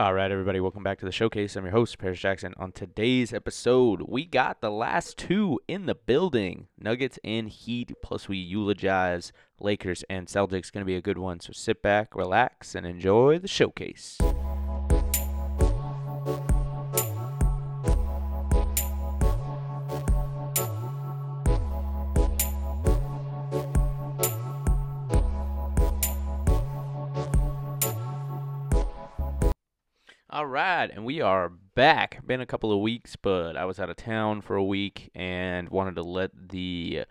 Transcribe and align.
All 0.00 0.12
right, 0.12 0.32
everybody, 0.32 0.58
welcome 0.58 0.82
back 0.82 0.98
to 0.98 1.04
the 1.04 1.12
showcase. 1.12 1.54
I'm 1.54 1.66
your 1.66 1.70
host, 1.70 1.98
Paris 1.98 2.18
Jackson. 2.18 2.52
On 2.56 2.72
today's 2.72 3.32
episode, 3.32 4.02
we 4.08 4.24
got 4.24 4.60
the 4.60 4.72
last 4.72 5.16
two 5.16 5.60
in 5.68 5.86
the 5.86 5.94
building 5.94 6.66
Nuggets 6.76 7.20
and 7.22 7.48
Heat, 7.48 7.92
plus 8.02 8.28
we 8.28 8.36
eulogize 8.36 9.30
Lakers 9.60 10.02
and 10.10 10.26
Celtics. 10.26 10.72
Going 10.72 10.80
to 10.80 10.84
be 10.84 10.96
a 10.96 11.00
good 11.00 11.18
one. 11.18 11.38
So 11.38 11.52
sit 11.52 11.80
back, 11.80 12.16
relax, 12.16 12.74
and 12.74 12.84
enjoy 12.84 13.38
the 13.38 13.46
showcase. 13.46 14.18
Right, 30.54 30.88
and 30.88 31.04
we 31.04 31.20
are 31.20 31.48
back. 31.48 32.24
Been 32.24 32.40
a 32.40 32.46
couple 32.46 32.70
of 32.70 32.78
weeks, 32.78 33.16
but 33.16 33.56
I 33.56 33.64
was 33.64 33.80
out 33.80 33.90
of 33.90 33.96
town 33.96 34.40
for 34.40 34.54
a 34.54 34.62
week 34.62 35.10
and 35.12 35.68
wanted 35.68 35.96
to 35.96 36.04
let 36.04 36.30
the 36.50 37.06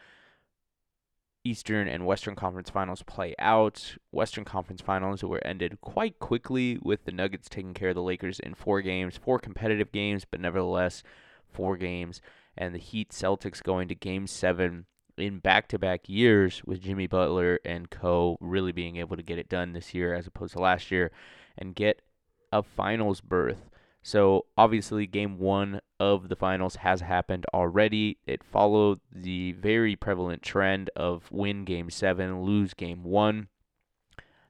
Eastern 1.43 1.89
and 1.89 2.05
Western 2.05 2.37
Conference 2.37 2.69
Finals 2.69 3.03
play 3.03 3.35
out. 3.39 3.97
Western 4.11 4.45
Conference 4.45 4.79
Finals 4.79 5.25
were 5.25 5.45
ended 5.45 5.81
quite 5.81 6.19
quickly 6.19 6.79
with 6.81 7.03
the 7.03 7.11
Nuggets 7.11 7.49
taking 7.49 7.73
care 7.73 7.89
of 7.89 7.95
the 7.95 8.01
Lakers 8.01 8.39
in 8.39 8.53
four 8.53 8.81
games, 8.81 9.17
four 9.17 9.39
competitive 9.39 9.91
games, 9.91 10.23
but 10.23 10.39
nevertheless 10.39 11.03
four 11.51 11.75
games, 11.75 12.21
and 12.57 12.73
the 12.73 12.79
Heat 12.79 13.09
Celtics 13.09 13.61
going 13.61 13.89
to 13.89 13.95
game 13.95 14.25
7 14.25 14.85
in 15.17 15.39
back-to-back 15.39 16.07
years 16.07 16.61
with 16.65 16.79
Jimmy 16.79 17.07
Butler 17.07 17.59
and 17.65 17.89
co 17.89 18.37
really 18.39 18.71
being 18.71 18.95
able 18.95 19.17
to 19.17 19.21
get 19.21 19.37
it 19.37 19.49
done 19.49 19.73
this 19.73 19.93
year 19.93 20.13
as 20.13 20.27
opposed 20.27 20.53
to 20.53 20.61
last 20.61 20.91
year 20.91 21.11
and 21.57 21.75
get 21.75 22.01
a 22.53 22.61
finals 22.61 23.19
berth. 23.19 23.69
So 24.03 24.45
obviously, 24.57 25.07
game 25.07 25.39
one 25.39 25.81
of 25.99 26.29
the 26.29 26.35
finals 26.35 26.75
has 26.77 27.01
happened 27.01 27.45
already. 27.53 28.19
It 28.27 28.43
followed 28.43 28.99
the 29.11 29.53
very 29.53 29.95
prevalent 29.95 30.43
trend 30.43 30.89
of 30.95 31.31
win 31.31 31.65
game 31.65 31.89
seven, 31.89 32.43
lose 32.43 32.73
game 32.73 33.03
one. 33.03 33.47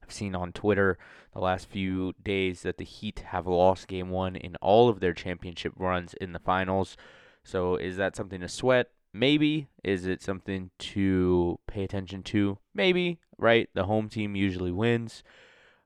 I've 0.03 0.11
seen 0.11 0.35
on 0.35 0.51
Twitter 0.51 0.97
the 1.33 1.39
last 1.39 1.69
few 1.69 2.13
days 2.21 2.63
that 2.63 2.77
the 2.77 2.83
Heat 2.83 3.23
have 3.27 3.47
lost 3.47 3.87
game 3.87 4.09
one 4.09 4.35
in 4.35 4.57
all 4.57 4.89
of 4.89 4.99
their 4.99 5.13
championship 5.13 5.73
runs 5.77 6.13
in 6.15 6.33
the 6.33 6.39
finals. 6.39 6.97
So 7.43 7.75
is 7.75 7.95
that 7.97 8.15
something 8.15 8.41
to 8.41 8.49
sweat? 8.49 8.89
Maybe. 9.13 9.69
Is 9.83 10.05
it 10.05 10.21
something 10.21 10.71
to 10.79 11.59
pay 11.67 11.83
attention 11.83 12.23
to? 12.23 12.57
Maybe, 12.73 13.19
right? 13.37 13.69
The 13.73 13.85
home 13.85 14.09
team 14.09 14.35
usually 14.35 14.71
wins. 14.71 15.23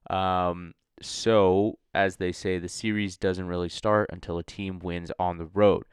Um, 0.09 0.73
so, 1.01 1.77
as 1.97 2.17
they 2.17 2.31
say, 2.31 2.59
the 2.59 2.69
series 2.69 3.17
doesn't 3.17 3.47
really 3.47 3.69
start 3.69 4.09
until 4.13 4.37
a 4.37 4.43
team 4.43 4.77
wins 4.77 5.11
on 5.17 5.39
the 5.39 5.47
road. 5.47 5.83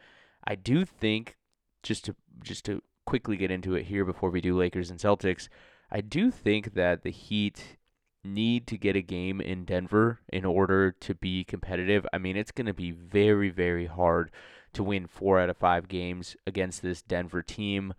I 0.47 0.55
do 0.55 0.85
think 0.85 1.39
just 1.83 2.05
to 2.05 2.15
just 2.43 2.65
to 2.67 2.83
quickly 3.07 3.37
get 3.37 3.51
into 3.51 3.75
it 3.75 3.87
here 3.87 4.05
before 4.05 4.31
we 4.31 4.43
do 4.43 4.57
Lakers 4.57 4.91
and 4.91 5.01
Celtics, 5.01 5.49
I 5.91 6.03
do 6.03 6.31
think 6.31 6.75
that 6.75 7.03
the 7.03 7.11
Heat 7.11 7.79
need 8.23 8.67
to 8.67 8.77
get 8.77 8.97
a 8.97 9.03
game 9.03 9.41
in 9.41 9.65
Denver 9.65 10.21
in 10.29 10.45
order 10.45 10.93
to 10.93 11.15
be 11.15 11.45
competitive. 11.45 12.07
I 12.13 12.19
mean, 12.19 12.37
it's 12.37 12.53
going 12.53 12.67
to 12.67 12.75
be 12.75 12.91
very 12.91 13.49
very 13.49 13.87
hard 13.87 14.31
to 14.75 14.83
win 14.83 15.07
4 15.07 15.41
out 15.41 15.51
of 15.51 15.57
5 15.57 15.89
games 15.89 16.37
against 16.47 16.83
this 16.83 17.01
Denver 17.01 17.43
team 17.43 17.95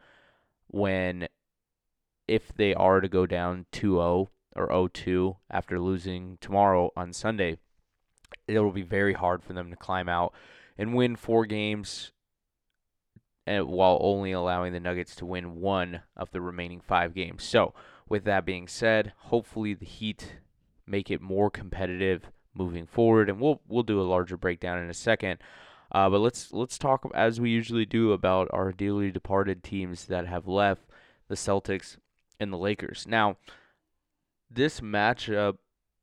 when 0.67 1.27
if 2.27 2.53
they 2.53 2.73
are 2.75 3.01
to 3.01 3.07
go 3.07 3.25
down 3.25 3.65
2-0 3.71 4.27
or 4.55 4.67
0-2 4.69 5.37
after 5.49 5.79
losing 5.79 6.37
tomorrow 6.41 6.91
on 6.95 7.13
Sunday, 7.13 7.57
it'll 8.47 8.71
be 8.71 8.81
very 8.81 9.13
hard 9.13 9.43
for 9.43 9.53
them 9.53 9.69
to 9.69 9.75
climb 9.75 10.09
out 10.09 10.33
and 10.77 10.95
win 10.95 11.15
four 11.15 11.45
games 11.45 12.11
and 13.47 13.57
eh, 13.57 13.61
while 13.61 13.97
only 14.01 14.31
allowing 14.31 14.73
the 14.73 14.79
Nuggets 14.79 15.15
to 15.15 15.25
win 15.25 15.59
one 15.59 16.01
of 16.15 16.31
the 16.31 16.41
remaining 16.41 16.81
five 16.81 17.13
games. 17.13 17.43
So, 17.43 17.73
with 18.07 18.23
that 18.25 18.45
being 18.45 18.67
said, 18.67 19.13
hopefully 19.17 19.73
the 19.73 19.85
Heat 19.85 20.37
make 20.87 21.09
it 21.09 21.21
more 21.21 21.49
competitive 21.49 22.29
moving 22.53 22.85
forward, 22.85 23.29
and 23.29 23.39
we'll 23.39 23.61
we'll 23.67 23.83
do 23.83 24.01
a 24.01 24.03
larger 24.03 24.37
breakdown 24.37 24.79
in 24.79 24.89
a 24.89 24.93
second. 24.93 25.39
Uh, 25.91 26.09
but 26.09 26.19
let's 26.19 26.51
let's 26.53 26.77
talk 26.77 27.09
as 27.13 27.39
we 27.39 27.49
usually 27.49 27.85
do 27.85 28.11
about 28.11 28.47
our 28.51 28.71
dearly 28.71 29.11
departed 29.11 29.63
teams 29.63 30.05
that 30.05 30.27
have 30.27 30.47
left, 30.47 30.83
the 31.27 31.35
Celtics 31.35 31.97
and 32.39 32.51
the 32.51 32.57
Lakers. 32.57 33.05
Now, 33.07 33.37
this 34.49 34.79
matchup, 34.81 35.57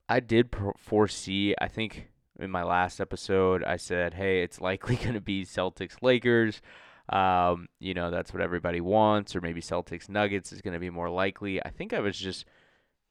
I 0.08 0.20
did 0.20 0.54
foresee. 0.78 1.54
I 1.60 1.68
think 1.68 2.11
in 2.42 2.50
my 2.50 2.62
last 2.62 3.00
episode, 3.00 3.64
I 3.64 3.76
said, 3.76 4.14
"Hey, 4.14 4.42
it's 4.42 4.60
likely 4.60 4.96
going 5.02 5.14
to 5.14 5.20
be 5.20 5.44
Celtics 5.44 6.02
Lakers." 6.02 6.60
Um, 7.08 7.68
you 7.78 7.94
know, 7.94 8.10
that's 8.10 8.32
what 8.32 8.42
everybody 8.42 8.80
wants, 8.80 9.34
or 9.34 9.40
maybe 9.40 9.60
Celtics 9.60 10.08
Nuggets 10.08 10.52
is 10.52 10.60
going 10.60 10.74
to 10.74 10.80
be 10.80 10.90
more 10.90 11.10
likely. 11.10 11.62
I 11.64 11.70
think 11.70 11.92
I 11.92 12.00
was 12.00 12.18
just 12.18 12.44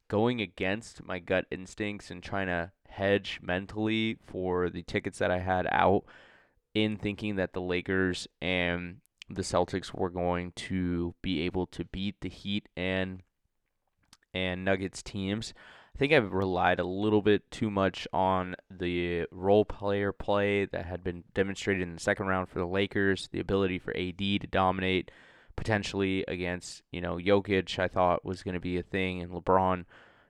going 0.08 0.42
against 0.42 1.04
my 1.04 1.20
gut 1.20 1.46
instincts 1.52 2.12
and 2.12 2.22
trying 2.22 2.48
to 2.48 2.72
hedge 2.90 3.40
mentally 3.42 4.18
for 4.26 4.70
the 4.70 4.84
tickets 4.84 5.20
that 5.20 5.32
I 5.32 5.40
had 5.40 5.68
out 5.72 6.04
in 6.74 6.98
thinking 6.98 7.38
that 7.38 7.54
the 7.54 7.62
Lakers 7.62 8.28
and 8.42 8.98
the 9.30 9.42
Celtics 9.42 9.94
were 9.94 10.10
going 10.10 10.52
to 10.54 11.14
be 11.22 11.42
able 11.42 11.66
to 11.68 11.86
beat 11.86 12.22
the 12.22 12.30
Heat 12.30 12.68
and 12.76 13.22
and 14.34 14.64
Nuggets 14.64 15.04
teams. 15.04 15.54
I 15.96 15.98
think 15.98 16.14
I've 16.14 16.32
relied 16.32 16.80
a 16.80 16.84
little 16.84 17.22
bit 17.22 17.50
too 17.52 17.70
much 17.70 18.08
on 18.12 18.56
the 18.70 19.28
role 19.32 19.66
player 19.66 20.12
play 20.12 20.66
that 20.66 20.86
had 20.86 21.04
been 21.04 21.24
demonstrated 21.34 21.84
in 21.84 21.94
the 21.94 22.00
second 22.00 22.28
round 22.28 22.50
for 22.50 22.60
the 22.60 22.66
Lakers, 22.66 23.30
the 23.32 23.40
ability 23.40 23.78
for 23.78 23.96
AD 23.96 24.18
to 24.18 24.48
dominate 24.50 25.12
potentially 25.56 26.26
against, 26.28 26.82
you 26.92 27.02
know, 27.02 27.18
Jokic, 27.18 27.78
I 27.78 27.88
thought 27.88 28.26
was 28.26 28.42
going 28.42 28.56
to 28.56 28.60
be 28.60 28.78
a 28.78 28.84
thing, 28.84 29.22
and 29.22 29.32
LeBron 29.32 29.86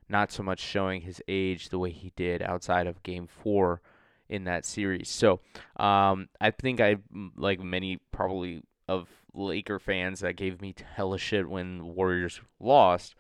not 0.10 0.32
so 0.32 0.44
much 0.44 0.60
showing 0.60 1.02
his 1.02 1.22
age 1.28 1.70
the 1.70 1.80
way 1.80 1.92
he 1.92 2.12
did 2.16 2.42
outside 2.42 2.86
of 2.86 3.02
game 3.04 3.28
four 3.28 3.82
in 4.28 4.44
that 4.46 4.66
series. 4.66 5.10
So 5.10 5.40
um, 5.78 6.28
I 6.40 6.52
think 6.52 6.82
I, 6.82 6.98
like 7.38 7.60
many 7.60 8.00
probably 8.12 8.62
of 8.88 9.08
Laker 9.34 9.80
fans 9.80 10.20
that 10.20 10.36
gave 10.36 10.62
me 10.62 10.76
hella 10.96 11.18
shit 11.18 11.48
when 11.50 11.96
Warriors 11.96 12.42
lost, 12.60 13.16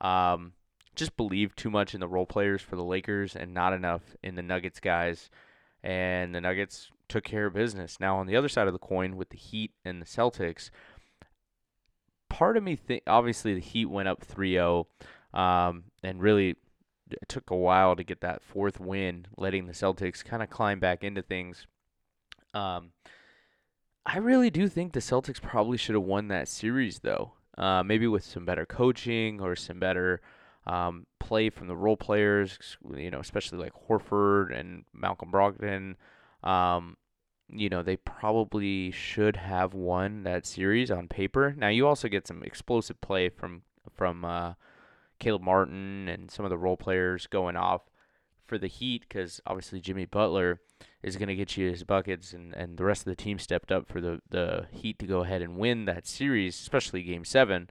um, 0.00 0.52
just 0.94 1.16
believed 1.16 1.56
too 1.56 1.70
much 1.70 1.94
in 1.94 2.00
the 2.00 2.08
role 2.08 2.26
players 2.26 2.62
for 2.62 2.76
the 2.76 2.84
Lakers 2.84 3.34
and 3.36 3.54
not 3.54 3.72
enough 3.72 4.02
in 4.22 4.34
the 4.34 4.42
Nuggets 4.42 4.80
guys. 4.80 5.30
And 5.82 6.34
the 6.34 6.40
Nuggets 6.40 6.90
took 7.08 7.24
care 7.24 7.46
of 7.46 7.54
business. 7.54 7.98
Now, 7.98 8.18
on 8.18 8.26
the 8.26 8.36
other 8.36 8.48
side 8.48 8.66
of 8.66 8.72
the 8.72 8.78
coin, 8.78 9.16
with 9.16 9.30
the 9.30 9.36
Heat 9.36 9.72
and 9.84 10.00
the 10.00 10.06
Celtics, 10.06 10.70
part 12.28 12.56
of 12.56 12.62
me 12.62 12.76
think 12.76 13.02
obviously 13.06 13.54
the 13.54 13.60
Heat 13.60 13.86
went 13.86 14.08
up 14.08 14.24
3-0, 14.26 14.86
um, 15.34 15.84
and 16.02 16.22
really 16.22 16.56
it 17.10 17.28
took 17.28 17.50
a 17.50 17.56
while 17.56 17.96
to 17.96 18.04
get 18.04 18.20
that 18.20 18.42
fourth 18.42 18.78
win, 18.78 19.26
letting 19.36 19.66
the 19.66 19.72
Celtics 19.72 20.24
kind 20.24 20.42
of 20.42 20.50
climb 20.50 20.78
back 20.78 21.02
into 21.02 21.22
things. 21.22 21.66
Um, 22.54 22.92
I 24.06 24.18
really 24.18 24.50
do 24.50 24.68
think 24.68 24.92
the 24.92 25.00
Celtics 25.00 25.40
probably 25.40 25.78
should 25.78 25.94
have 25.94 26.04
won 26.04 26.28
that 26.28 26.48
series 26.48 27.00
though 27.00 27.32
uh, 27.58 27.82
maybe 27.82 28.06
with 28.06 28.24
some 28.24 28.44
better 28.44 28.66
coaching 28.66 29.40
or 29.40 29.54
some 29.56 29.78
better 29.78 30.20
um, 30.66 31.06
play 31.18 31.50
from 31.50 31.68
the 31.68 31.76
role 31.76 31.96
players, 31.96 32.76
you 32.96 33.10
know, 33.10 33.20
especially 33.20 33.58
like 33.58 33.72
Horford 33.88 34.58
and 34.58 34.84
Malcolm 34.92 35.30
Brogdon. 35.32 35.96
Um, 36.42 36.96
you 37.48 37.68
know, 37.68 37.82
they 37.82 37.96
probably 37.96 38.90
should 38.90 39.36
have 39.36 39.74
won 39.74 40.22
that 40.22 40.46
series 40.46 40.90
on 40.90 41.08
paper. 41.08 41.54
Now, 41.56 41.68
you 41.68 41.86
also 41.86 42.08
get 42.08 42.26
some 42.26 42.42
explosive 42.42 43.00
play 43.00 43.28
from 43.28 43.62
from 43.94 44.24
uh, 44.24 44.54
Caleb 45.18 45.42
Martin 45.42 46.08
and 46.08 46.30
some 46.30 46.44
of 46.44 46.50
the 46.50 46.58
role 46.58 46.76
players 46.76 47.26
going 47.26 47.56
off 47.56 47.82
for 48.46 48.58
the 48.58 48.68
Heat 48.68 49.06
because 49.08 49.40
obviously 49.46 49.80
Jimmy 49.80 50.04
Butler 50.04 50.60
is 51.02 51.16
going 51.16 51.28
to 51.28 51.34
get 51.34 51.56
you 51.56 51.70
his 51.70 51.84
buckets, 51.84 52.32
and, 52.32 52.52
and 52.54 52.76
the 52.76 52.84
rest 52.84 53.02
of 53.02 53.06
the 53.06 53.16
team 53.16 53.38
stepped 53.38 53.72
up 53.72 53.88
for 53.88 54.00
the, 54.00 54.20
the 54.30 54.66
Heat 54.70 54.98
to 55.00 55.06
go 55.06 55.22
ahead 55.22 55.42
and 55.42 55.56
win 55.56 55.84
that 55.86 56.06
series, 56.06 56.58
especially 56.60 57.02
Game 57.02 57.24
7. 57.24 57.70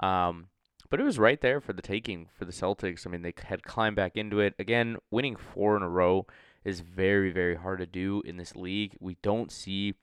Um, 0.00 0.48
but 0.90 1.00
it 1.00 1.04
was 1.04 1.18
right 1.18 1.40
there 1.40 1.60
for 1.60 1.72
the 1.72 1.82
taking 1.82 2.28
for 2.36 2.44
the 2.44 2.52
Celtics. 2.52 3.06
I 3.06 3.10
mean, 3.10 3.22
they 3.22 3.32
had 3.44 3.62
climbed 3.62 3.96
back 3.96 4.16
into 4.16 4.40
it. 4.40 4.54
Again, 4.58 4.96
winning 5.10 5.36
four 5.36 5.76
in 5.76 5.82
a 5.82 5.88
row 5.88 6.26
is 6.64 6.80
very, 6.80 7.30
very 7.30 7.56
hard 7.56 7.78
to 7.78 7.86
do 7.86 8.22
in 8.24 8.36
this 8.36 8.56
league. 8.56 8.96
We 9.00 9.16
don't 9.22 9.50
see 9.50 9.94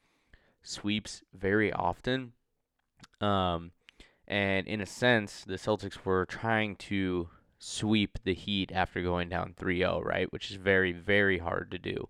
sweeps 0.64 1.22
very 1.34 1.72
often. 1.72 2.34
Um, 3.22 3.72
and 4.28 4.68
in 4.68 4.82
a 4.82 4.86
sense, 4.86 5.44
the 5.46 5.56
Celtics 5.56 6.04
were 6.06 6.26
trying 6.26 6.76
to 6.78 7.30
sweep 7.60 8.20
the 8.24 8.34
Heat 8.34 8.72
after 8.74 9.02
going 9.02 9.30
down 9.30 9.54
3 9.58 9.80
0, 9.80 10.02
right? 10.02 10.32
Which 10.32 10.52
is 10.52 10.58
very, 10.58 10.92
very 10.94 11.40
hard 11.40 11.72
to 11.72 11.78
do. 11.78 12.08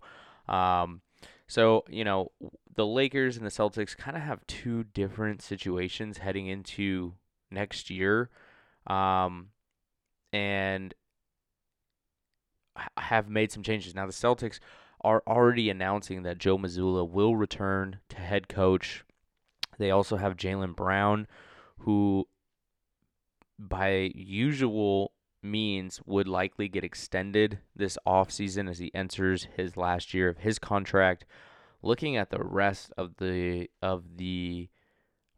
Um, 0.52 1.02
so, 1.46 1.84
you 1.88 2.04
know, 2.04 2.30
the 2.74 2.86
Lakers 2.86 3.36
and 3.36 3.46
the 3.46 3.50
Celtics 3.50 3.96
kind 3.96 4.16
of 4.16 4.22
have 4.22 4.46
two 4.46 4.84
different 4.84 5.42
situations 5.42 6.18
heading 6.18 6.46
into 6.46 7.14
next 7.50 7.90
year. 7.90 8.30
Um, 8.88 9.50
and 10.32 10.94
have 12.96 13.28
made 13.28 13.52
some 13.52 13.62
changes. 13.62 13.94
Now, 13.94 14.06
the 14.06 14.12
Celtics 14.12 14.58
are 15.02 15.22
already 15.26 15.70
announcing 15.70 16.22
that 16.22 16.38
Joe 16.38 16.58
Mazzulla 16.58 17.08
will 17.08 17.36
return 17.36 18.00
to 18.08 18.16
head 18.16 18.48
coach. 18.48 19.04
They 19.78 19.90
also 19.90 20.16
have 20.16 20.36
Jaylen 20.36 20.74
Brown, 20.74 21.26
who 21.78 22.26
by 23.58 24.10
usual 24.14 25.12
means 25.42 26.00
would 26.04 26.26
likely 26.26 26.68
get 26.68 26.84
extended 26.84 27.60
this 27.74 27.96
offseason 28.06 28.68
as 28.68 28.78
he 28.78 28.92
enters 28.94 29.46
his 29.56 29.76
last 29.76 30.12
year 30.14 30.28
of 30.28 30.38
his 30.38 30.58
contract. 30.58 31.24
Looking 31.80 32.16
at 32.16 32.30
the 32.30 32.42
rest 32.42 32.92
of 32.96 33.16
the 33.18 33.68
of 33.80 34.16
the 34.16 34.68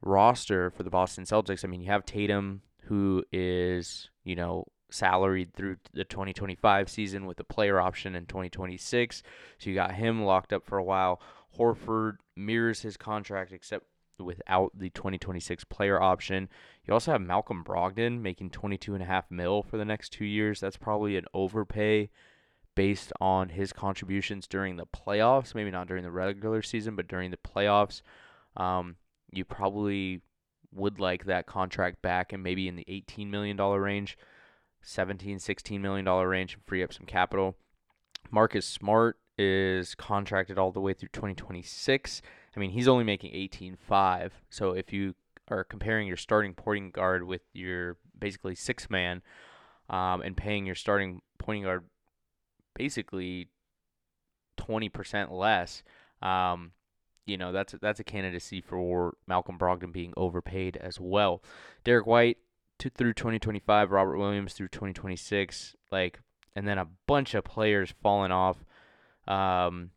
roster 0.00 0.70
for 0.70 0.82
the 0.82 0.91
Boston 0.91 1.25
Celtics, 1.25 1.64
I 1.64 1.69
mean, 1.69 1.82
you 1.82 1.91
have 1.91 2.06
Tatum 2.06 2.62
who 2.90 3.25
is, 3.31 4.10
you 4.25 4.34
know, 4.34 4.66
salaried 4.90 5.54
through 5.54 5.76
the 5.92 6.02
2025 6.02 6.88
season 6.88 7.25
with 7.25 7.38
a 7.38 7.44
player 7.44 7.81
option 7.81 8.16
in 8.16 8.26
2026. 8.26 9.22
So 9.58 9.70
you 9.70 9.76
got 9.76 9.94
him 9.94 10.25
locked 10.25 10.52
up 10.52 10.66
for 10.66 10.76
a 10.76 10.82
while. 10.82 11.20
Horford 11.56 12.16
mirrors 12.34 12.82
his 12.82 12.96
contract 12.96 13.52
except 13.52 13.87
without 14.19 14.72
the 14.76 14.90
2026 14.90 15.62
player 15.64 16.02
option. 16.02 16.48
You 16.84 16.92
also 16.92 17.12
have 17.12 17.20
Malcolm 17.20 17.62
Brogdon 17.62 18.20
making 18.22 18.50
22.5 18.50 19.22
mil 19.31 19.62
for 19.62 19.76
the 19.76 19.84
next 19.84 20.08
2 20.08 20.25
years. 20.25 20.58
That's 20.58 20.76
probably 20.76 21.16
an 21.16 21.26
overpay 21.32 22.10
based 22.75 23.12
on 23.20 23.50
his 23.50 23.72
contributions 23.72 24.48
during 24.48 24.75
the 24.75 24.86
playoffs, 24.86 25.54
maybe 25.54 25.70
not 25.70 25.86
during 25.86 26.02
the 26.02 26.10
regular 26.10 26.60
season, 26.60 26.96
but 26.96 27.06
during 27.06 27.31
the 27.31 27.36
playoffs. 27.36 28.02
Um, 28.56 28.96
you 29.31 29.44
probably 29.44 30.22
would 30.72 31.00
like 31.00 31.25
that 31.25 31.46
contract 31.46 32.02
back 32.02 32.32
and 32.32 32.43
maybe 32.43 32.69
in 32.69 32.76
the 32.76 32.84
18 32.88 33.31
million 33.31 33.56
dollar 33.56 33.81
range. 33.81 34.17
17, 34.82 35.38
16 35.38 35.82
million 35.82 36.05
dollar 36.05 36.28
range 36.28 36.55
and 36.55 36.64
free 36.64 36.82
up 36.82 36.93
some 36.93 37.06
capital. 37.06 37.56
Marcus 38.31 38.67
Smart 38.67 39.19
is 39.37 39.94
contracted 39.94 40.58
all 40.58 40.72
the 40.72 40.81
way 40.81 40.93
through 40.93 41.08
2026. 41.12 42.22
I 42.55 42.61
mean, 42.61 42.70
he's 42.70 42.88
only 42.88 43.05
making 43.05 43.32
18.5. 43.32 44.31
So 44.49 44.72
if 44.72 44.93
you 44.93 45.14
are 45.49 45.64
comparing 45.64 46.06
your 46.06 46.17
starting 46.17 46.55
point 46.55 46.93
guard 46.93 47.25
with 47.25 47.43
your 47.52 47.96
basically 48.19 48.55
six 48.55 48.88
man, 48.88 49.22
um, 49.88 50.22
and 50.22 50.37
paying 50.37 50.67
your 50.67 50.75
starting 50.75 51.20
point 51.38 51.64
guard 51.64 51.84
basically 52.75 53.49
20% 54.58 55.32
less, 55.32 55.82
um, 56.22 56.72
you 57.26 57.37
know 57.37 57.52
that's 57.52 57.75
that's 57.81 58.00
a 58.00 58.05
candidacy 58.05 58.61
for 58.61 59.17
Malcolm 59.26 59.58
Brogdon 59.58 59.93
being 59.93 60.12
overpaid 60.17 60.76
as 60.76 60.99
well. 61.00 61.43
Derrick 61.84 62.06
White 62.06 62.38
to, 62.81 62.90
through 62.90 63.14
2025, 63.14 63.90
Robert 63.90 64.19
Williams 64.19 64.55
through 64.55 64.69
2026, 64.69 65.76
like, 65.93 66.20
and 66.56 66.67
then 66.67 66.78
a 66.78 66.88
bunch 67.06 67.34
of 67.34 67.44
players 67.44 67.94
falling 68.02 68.32
off, 68.32 68.64
um, 69.28 69.90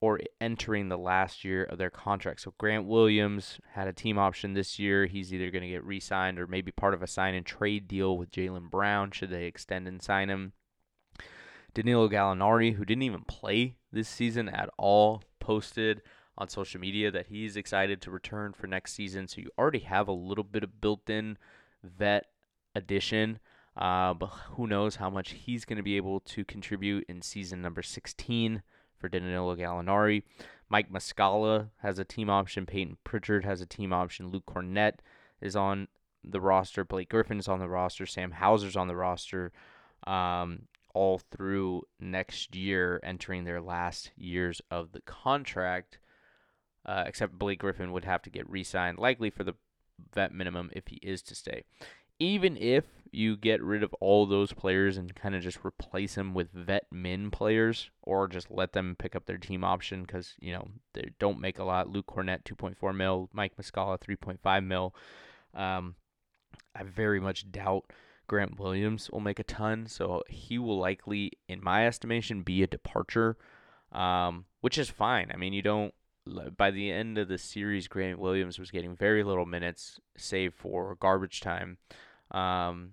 or 0.00 0.20
entering 0.40 0.88
the 0.88 0.98
last 0.98 1.44
year 1.44 1.64
of 1.64 1.78
their 1.78 1.90
contract. 1.90 2.40
So 2.40 2.54
Grant 2.58 2.86
Williams 2.86 3.58
had 3.72 3.88
a 3.88 3.92
team 3.92 4.18
option 4.18 4.52
this 4.52 4.78
year. 4.78 5.06
He's 5.06 5.32
either 5.32 5.50
going 5.50 5.62
to 5.62 5.68
get 5.68 5.84
re-signed 5.84 6.38
or 6.38 6.46
maybe 6.46 6.72
part 6.72 6.94
of 6.94 7.02
a 7.02 7.06
sign 7.06 7.34
and 7.34 7.46
trade 7.46 7.88
deal 7.88 8.16
with 8.16 8.30
Jaylen 8.30 8.70
Brown 8.70 9.10
should 9.10 9.30
they 9.30 9.44
extend 9.44 9.86
and 9.88 10.02
sign 10.02 10.28
him. 10.28 10.52
Danilo 11.74 12.08
Gallinari, 12.08 12.74
who 12.74 12.84
didn't 12.84 13.02
even 13.02 13.22
play 13.24 13.76
this 13.92 14.08
season 14.08 14.48
at 14.48 14.70
all, 14.78 15.22
posted 15.40 16.02
on 16.38 16.48
social 16.48 16.80
media 16.80 17.10
that 17.10 17.26
he's 17.28 17.56
excited 17.56 18.00
to 18.02 18.10
return 18.10 18.52
for 18.52 18.66
next 18.66 18.92
season. 18.92 19.26
So 19.28 19.40
you 19.40 19.50
already 19.58 19.80
have 19.80 20.08
a 20.08 20.12
little 20.12 20.44
bit 20.44 20.62
of 20.62 20.80
built-in 20.80 21.38
vet 21.82 22.26
addition. 22.74 23.38
Uh, 23.76 24.14
but 24.14 24.28
who 24.28 24.66
knows 24.66 24.96
how 24.96 25.10
much 25.10 25.32
he's 25.32 25.64
going 25.64 25.76
to 25.76 25.82
be 25.82 25.96
able 25.96 26.20
to 26.20 26.44
contribute 26.44 27.04
in 27.08 27.20
season 27.20 27.60
number 27.60 27.82
16 27.82 28.62
for 28.98 29.08
Danilo 29.08 29.54
Gallinari. 29.54 30.22
Mike 30.68 30.90
Muscala 30.90 31.68
has 31.78 31.98
a 31.98 32.04
team 32.04 32.30
option. 32.30 32.66
Peyton 32.66 32.96
Pritchard 33.04 33.44
has 33.44 33.60
a 33.60 33.66
team 33.66 33.92
option. 33.92 34.28
Luke 34.28 34.46
Kornet 34.46 34.94
is 35.40 35.54
on 35.54 35.88
the 36.24 36.40
roster. 36.40 36.84
Blake 36.84 37.10
Griffin 37.10 37.38
is 37.38 37.48
on 37.48 37.60
the 37.60 37.68
roster. 37.68 38.06
Sam 38.06 38.32
Hauser's 38.32 38.76
on 38.76 38.88
the 38.88 38.96
roster. 38.96 39.52
Um, 40.06 40.62
all 40.94 41.18
through 41.18 41.82
next 42.00 42.56
year, 42.56 42.98
entering 43.02 43.44
their 43.44 43.60
last 43.60 44.10
years 44.16 44.62
of 44.70 44.92
the 44.92 45.02
contract. 45.02 45.98
Uh, 46.86 47.02
except 47.04 47.38
Blake 47.38 47.58
Griffin 47.58 47.90
would 47.90 48.04
have 48.04 48.22
to 48.22 48.30
get 48.30 48.48
re 48.48 48.62
signed, 48.62 48.98
likely 48.98 49.28
for 49.28 49.42
the 49.42 49.54
vet 50.14 50.32
minimum 50.32 50.70
if 50.72 50.88
he 50.88 50.96
is 51.02 51.20
to 51.22 51.34
stay. 51.34 51.64
Even 52.18 52.56
if 52.56 52.84
you 53.10 53.36
get 53.36 53.62
rid 53.62 53.82
of 53.82 53.92
all 53.94 54.24
those 54.24 54.52
players 54.52 54.96
and 54.96 55.14
kind 55.14 55.34
of 55.34 55.42
just 55.42 55.64
replace 55.64 56.14
them 56.14 56.32
with 56.32 56.50
vet 56.52 56.86
min 56.90 57.30
players 57.30 57.90
or 58.02 58.28
just 58.28 58.50
let 58.50 58.72
them 58.72 58.96
pick 58.98 59.14
up 59.14 59.26
their 59.26 59.36
team 59.36 59.64
option 59.64 60.02
because, 60.02 60.34
you 60.40 60.52
know, 60.52 60.68
they 60.94 61.10
don't 61.18 61.40
make 61.40 61.58
a 61.58 61.64
lot. 61.64 61.90
Luke 61.90 62.06
Kornet, 62.06 62.44
2.4 62.44 62.96
mil. 62.96 63.28
Mike 63.32 63.56
Muscala, 63.56 63.98
3.5 63.98 64.64
mil. 64.64 64.94
Um, 65.54 65.96
I 66.74 66.84
very 66.84 67.20
much 67.20 67.50
doubt 67.50 67.84
Grant 68.26 68.58
Williams 68.58 69.10
will 69.10 69.20
make 69.20 69.38
a 69.38 69.44
ton. 69.44 69.86
So 69.86 70.22
he 70.28 70.58
will 70.58 70.78
likely, 70.78 71.32
in 71.48 71.62
my 71.62 71.86
estimation, 71.86 72.42
be 72.42 72.62
a 72.62 72.66
departure, 72.66 73.36
um, 73.92 74.46
which 74.60 74.78
is 74.78 74.88
fine. 74.88 75.30
I 75.32 75.36
mean, 75.36 75.52
you 75.52 75.62
don't 75.62 75.94
by 76.56 76.70
the 76.70 76.90
end 76.90 77.18
of 77.18 77.28
the 77.28 77.38
series, 77.38 77.88
Grant 77.88 78.18
Williams 78.18 78.58
was 78.58 78.70
getting 78.70 78.96
very 78.96 79.22
little 79.22 79.46
minutes, 79.46 80.00
save 80.16 80.54
for 80.54 80.96
garbage 80.96 81.40
time, 81.40 81.78
um, 82.30 82.92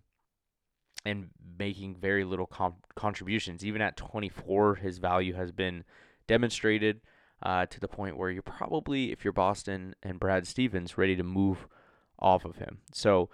and 1.05 1.29
making 1.57 1.95
very 1.95 2.23
little 2.23 2.49
contributions. 2.95 3.65
Even 3.65 3.81
at 3.81 3.97
24, 3.97 4.75
his 4.75 4.99
value 4.99 5.33
has 5.33 5.51
been 5.51 5.83
demonstrated 6.27 7.01
uh, 7.41 7.65
to 7.65 7.79
the 7.79 7.87
point 7.87 8.17
where 8.17 8.29
you're 8.29 8.41
probably, 8.41 9.11
if 9.11 9.23
you're 9.23 9.33
Boston 9.33 9.95
and 10.03 10.19
Brad 10.19 10.47
Stevens, 10.47 10.97
ready 10.97 11.15
to 11.15 11.23
move 11.23 11.67
off 12.19 12.45
of 12.45 12.57
him. 12.57 12.79
So, 12.93 13.29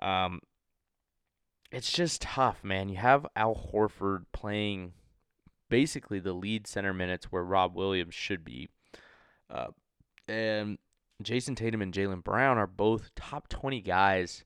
um, 0.00 0.40
it's 1.70 1.90
just 1.90 2.22
tough, 2.22 2.62
man. 2.62 2.88
You 2.88 2.98
have 2.98 3.26
Al 3.34 3.54
Horford 3.72 4.26
playing 4.32 4.92
basically 5.68 6.20
the 6.20 6.32
lead 6.32 6.66
center 6.66 6.92
minutes 6.92 7.32
where 7.32 7.42
Rob 7.42 7.74
Williams 7.74 8.14
should 8.14 8.44
be 8.44 8.68
uh, 9.54 9.68
and 10.28 10.78
Jayson 11.22 11.54
Tatum 11.54 11.80
and 11.80 11.94
Jaylen 11.94 12.24
Brown 12.24 12.58
are 12.58 12.66
both 12.66 13.14
top 13.14 13.48
20 13.48 13.80
guys 13.80 14.44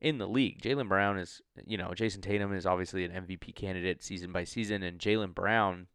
in 0.00 0.18
the 0.18 0.26
league. 0.28 0.60
Jaylen 0.62 0.88
Brown 0.88 1.18
is, 1.18 1.42
you 1.66 1.76
know, 1.76 1.92
Jayson 1.94 2.22
Tatum 2.22 2.54
is 2.54 2.66
obviously 2.66 3.04
an 3.04 3.12
MVP 3.12 3.54
candidate 3.54 4.02
season 4.02 4.32
by 4.32 4.44
season, 4.44 4.82
and 4.82 4.98
Jaylen 4.98 5.34
Brown 5.34 5.86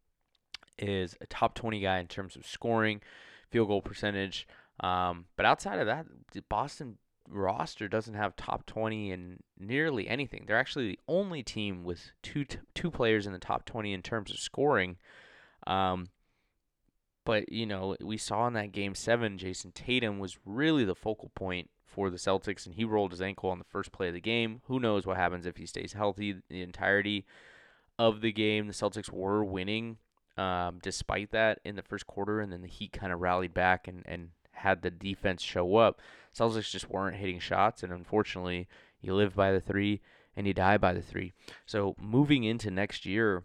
is 0.77 1.15
a 1.21 1.25
top 1.25 1.55
20 1.55 1.79
guy 1.79 1.99
in 1.99 2.07
terms 2.07 2.35
of 2.35 2.45
scoring, 2.45 3.01
field 3.49 3.67
goal 3.67 3.81
percentage. 3.81 4.47
Um, 4.79 5.25
but 5.35 5.45
outside 5.45 5.79
of 5.79 5.87
that, 5.87 6.05
the 6.33 6.41
Boston 6.49 6.97
roster 7.29 7.87
doesn't 7.87 8.15
have 8.15 8.35
top 8.35 8.65
20 8.65 9.11
in 9.11 9.39
nearly 9.59 10.07
anything. 10.07 10.45
They're 10.45 10.57
actually 10.57 10.89
the 10.89 10.99
only 11.07 11.43
team 11.43 11.83
with 11.83 12.11
two 12.23 12.45
t- 12.45 12.59
two 12.73 12.91
players 12.91 13.25
in 13.25 13.33
the 13.33 13.39
top 13.39 13.65
20 13.65 13.93
in 13.93 14.01
terms 14.01 14.31
of 14.31 14.39
scoring. 14.39 14.97
Um, 15.67 16.07
but, 17.23 17.51
you 17.51 17.65
know, 17.65 17.95
we 18.01 18.17
saw 18.17 18.47
in 18.47 18.53
that 18.53 18.71
game 18.71 18.95
seven, 18.95 19.37
Jayson 19.37 19.73
Tatum 19.73 20.19
was 20.19 20.37
really 20.45 20.85
the 20.85 20.95
focal 20.95 21.31
point 21.35 21.69
for 21.85 22.09
the 22.09 22.17
Celtics, 22.17 22.65
and 22.65 22.75
he 22.75 22.85
rolled 22.85 23.11
his 23.11 23.21
ankle 23.21 23.49
on 23.49 23.59
the 23.59 23.65
first 23.65 23.91
play 23.91 24.07
of 24.07 24.13
the 24.13 24.21
game. 24.21 24.61
Who 24.67 24.79
knows 24.79 25.05
what 25.05 25.17
happens 25.17 25.45
if 25.45 25.57
he 25.57 25.65
stays 25.65 25.93
healthy 25.93 26.35
the 26.49 26.61
entirety 26.61 27.25
of 27.99 28.21
the 28.21 28.31
game? 28.31 28.67
The 28.67 28.73
Celtics 28.73 29.11
were 29.11 29.43
winning 29.43 29.97
um, 30.37 30.79
despite 30.81 31.31
that 31.31 31.59
in 31.65 31.75
the 31.75 31.81
first 31.81 32.07
quarter, 32.07 32.39
and 32.39 32.51
then 32.51 32.61
the 32.61 32.67
Heat 32.67 32.93
kind 32.93 33.11
of 33.11 33.19
rallied 33.19 33.53
back 33.53 33.87
and, 33.87 34.03
and 34.05 34.29
had 34.51 34.81
the 34.81 34.91
defense 34.91 35.41
show 35.41 35.75
up. 35.75 35.99
Celtics 36.33 36.71
just 36.71 36.89
weren't 36.89 37.17
hitting 37.17 37.39
shots, 37.39 37.83
and 37.83 37.91
unfortunately, 37.91 38.67
you 39.01 39.13
live 39.13 39.35
by 39.35 39.51
the 39.51 39.59
three 39.61 40.01
and 40.35 40.47
you 40.47 40.53
die 40.53 40.77
by 40.77 40.93
the 40.93 41.01
three. 41.01 41.33
So 41.65 41.95
moving 41.99 42.43
into 42.43 42.71
next 42.71 43.05
year, 43.05 43.43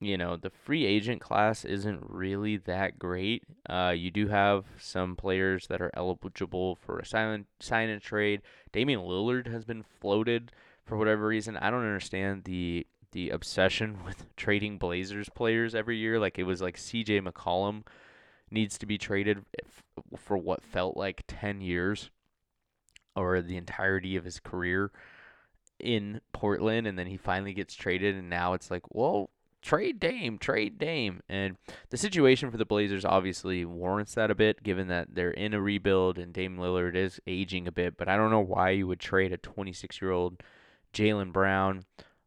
you 0.00 0.16
know, 0.16 0.36
the 0.36 0.50
free 0.50 0.86
agent 0.86 1.20
class 1.20 1.64
isn't 1.64 2.02
really 2.08 2.56
that 2.56 2.98
great. 2.98 3.44
Uh, 3.68 3.94
you 3.94 4.10
do 4.10 4.28
have 4.28 4.64
some 4.78 5.14
players 5.14 5.66
that 5.66 5.82
are 5.82 5.90
eligible 5.92 6.76
for 6.76 6.98
a 6.98 7.04
silent 7.04 7.46
sign 7.60 7.90
and 7.90 8.00
trade. 8.00 8.40
Damian 8.72 9.00
Lillard 9.00 9.46
has 9.46 9.64
been 9.66 9.82
floated 9.82 10.52
for 10.86 10.96
whatever 10.96 11.26
reason. 11.26 11.56
I 11.58 11.70
don't 11.70 11.84
understand 11.84 12.44
the 12.44 12.86
the 13.12 13.30
obsession 13.30 13.98
with 14.06 14.34
trading 14.36 14.78
Blazers 14.78 15.28
players 15.28 15.74
every 15.74 15.98
year. 15.98 16.18
Like 16.18 16.38
it 16.38 16.44
was 16.44 16.62
like 16.62 16.76
CJ 16.76 17.20
McCollum 17.20 17.84
needs 18.50 18.78
to 18.78 18.86
be 18.86 18.96
traded 18.96 19.44
for 20.16 20.36
what 20.36 20.64
felt 20.64 20.96
like 20.96 21.24
10 21.28 21.60
years 21.60 22.10
or 23.14 23.40
the 23.42 23.56
entirety 23.56 24.16
of 24.16 24.24
his 24.24 24.40
career 24.40 24.90
in 25.78 26.20
Portland 26.32 26.86
and 26.86 26.98
then 26.98 27.06
he 27.06 27.16
finally 27.16 27.52
gets 27.52 27.74
traded 27.74 28.16
and 28.16 28.28
now 28.28 28.54
it's 28.54 28.70
like, 28.70 28.82
well, 28.94 29.30
trade 29.62 30.00
Dame, 30.00 30.38
trade 30.38 30.78
Dame. 30.78 31.22
And 31.28 31.56
the 31.90 31.96
situation 31.96 32.50
for 32.50 32.56
the 32.56 32.64
Blazers 32.64 33.04
obviously 33.04 33.64
warrants 33.64 34.14
that 34.14 34.30
a 34.30 34.34
bit, 34.34 34.62
given 34.62 34.88
that 34.88 35.14
they're 35.14 35.30
in 35.30 35.54
a 35.54 35.60
rebuild 35.60 36.18
and 36.18 36.32
Dame 36.32 36.56
Lillard 36.56 36.94
is 36.94 37.20
aging 37.26 37.66
a 37.66 37.72
bit. 37.72 37.96
But 37.96 38.08
I 38.08 38.16
don't 38.16 38.30
know 38.30 38.40
why 38.40 38.70
you 38.70 38.86
would 38.86 39.00
trade 39.00 39.32
a 39.32 39.36
26 39.36 40.00
year 40.00 40.10
old 40.10 40.42
Jaylen 40.92 41.32
Brown, 41.32 41.84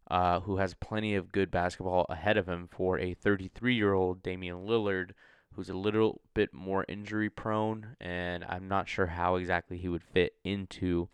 uh, 0.10 0.42
who 0.42 0.58
has 0.58 0.74
plenty 0.76 1.16
of 1.16 1.32
good 1.32 1.52
basketball 1.52 2.06
ahead 2.10 2.38
of 2.38 2.48
him 2.48 2.68
for 2.72 3.00
a 3.00 3.14
33 3.14 3.76
year 3.76 3.94
old 3.94 4.24
Damian 4.24 4.66
Lillard, 4.66 5.12
who's 5.56 5.70
a 5.70 5.76
little 5.76 6.22
bit 6.34 6.54
more 6.54 6.86
injury 6.88 7.30
prone, 7.30 7.96
and 8.00 8.44
I'm 8.48 8.68
not 8.68 8.88
sure 8.88 9.08
how 9.08 9.36
exactly 9.36 9.78
he 9.78 9.88
would 9.88 10.04
fit 10.04 10.34
into 10.44 11.10